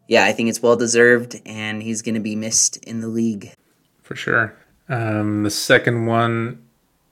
[0.09, 3.53] yeah, I think it's well deserved, and he's going to be missed in the league.
[4.03, 4.57] For sure.
[4.89, 6.65] Um, the second one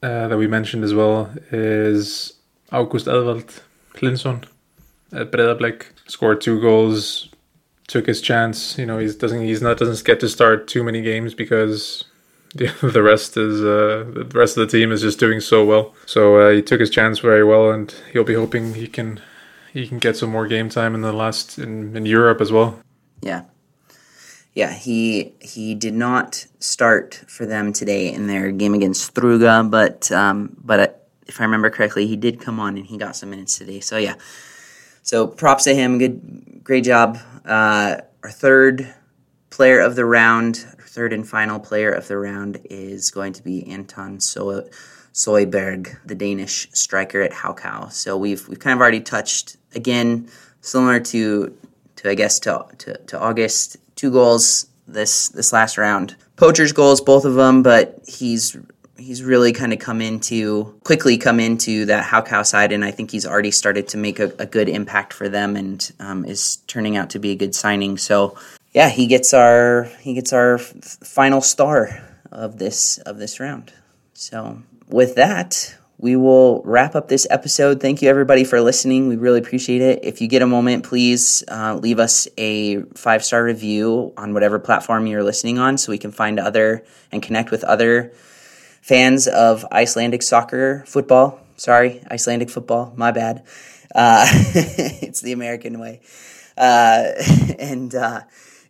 [0.03, 2.35] uh, that we mentioned as well is
[2.71, 3.63] Ágúst Eðvald
[3.95, 4.45] Hlynsson
[5.13, 5.87] at Breiðablik.
[6.07, 7.31] Scored two goals,
[7.89, 8.79] took his chance.
[8.79, 12.05] You know, he doesn't he's not doesn't get to start too many games because
[12.55, 15.95] the, the rest is uh, the rest of the team is just doing so well.
[16.07, 19.21] So uh, he took his chance very well, and he'll be hoping he can
[19.75, 22.79] he can get some more game time in the last in, in Europe as well.
[23.21, 23.43] Yeah,
[24.55, 24.73] yeah.
[24.73, 30.57] He he did not start for them today in their game against Struga, but um,
[30.65, 30.89] but uh,
[31.27, 33.81] if I remember correctly, he did come on and he got some minutes today.
[33.81, 34.15] So yeah.
[35.03, 35.99] So props to him.
[35.99, 37.19] Good, great job.
[37.45, 38.95] Uh, our third
[39.51, 43.67] player of the round, third and final player of the round is going to be
[43.67, 44.67] Anton so-
[45.15, 47.93] Søjberg, the Danish striker at HK.
[47.93, 50.29] So we've we've kind of already touched again,
[50.61, 51.57] similar to
[51.97, 56.17] to I guess to, to, to Ágúst, two goals this this last round.
[56.37, 58.57] Poacher's goals, both of them, but he's
[58.97, 63.11] he's really kind of come into quickly come into that HK side, and I think
[63.11, 66.97] he's already started to make a, a good impact for them, and um, is turning
[66.97, 67.99] out to be a good signing.
[67.99, 68.37] So
[68.73, 73.73] yeah, he gets our he gets our final star of this of this round.
[74.15, 75.75] So with that,
[76.05, 77.81] we will wrap up this episode.
[77.81, 79.09] Thank you everybody for listening.
[79.09, 80.01] We really appreciate it.
[80.05, 84.59] If you get a moment, please uh, leave us a five star review on whatever
[84.59, 88.13] platform you're listening on, so we can find other and connect with other
[88.83, 91.41] fans of Icelandic soccer, football.
[91.57, 92.93] Sorry, Icelandic football.
[92.97, 93.43] My bad.
[93.95, 94.27] Uh,
[95.01, 96.03] it's the American way.
[96.55, 97.13] Uh,
[97.59, 98.21] and uh,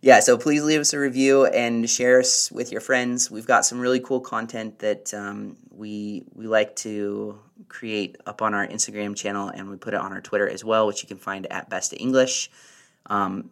[0.05, 3.31] yeah, so please leave us a review and share us with your friends.
[3.31, 7.39] We've got some really cool content that um, we we like to
[7.69, 10.85] create up on our Instagram channel, and we put it on our Twitter as well,
[10.85, 12.51] which you can find at Besta English.
[13.07, 13.49] Um,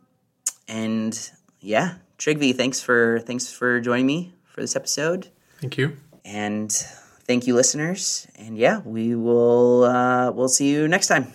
[0.67, 5.29] and yeah, Tryggvi, thanks for thanks for joining me for this episode.
[5.59, 5.97] Thank you.
[6.23, 8.27] And thank you, listeners.
[8.35, 11.33] And yeah, we will uh, we'll see you next time.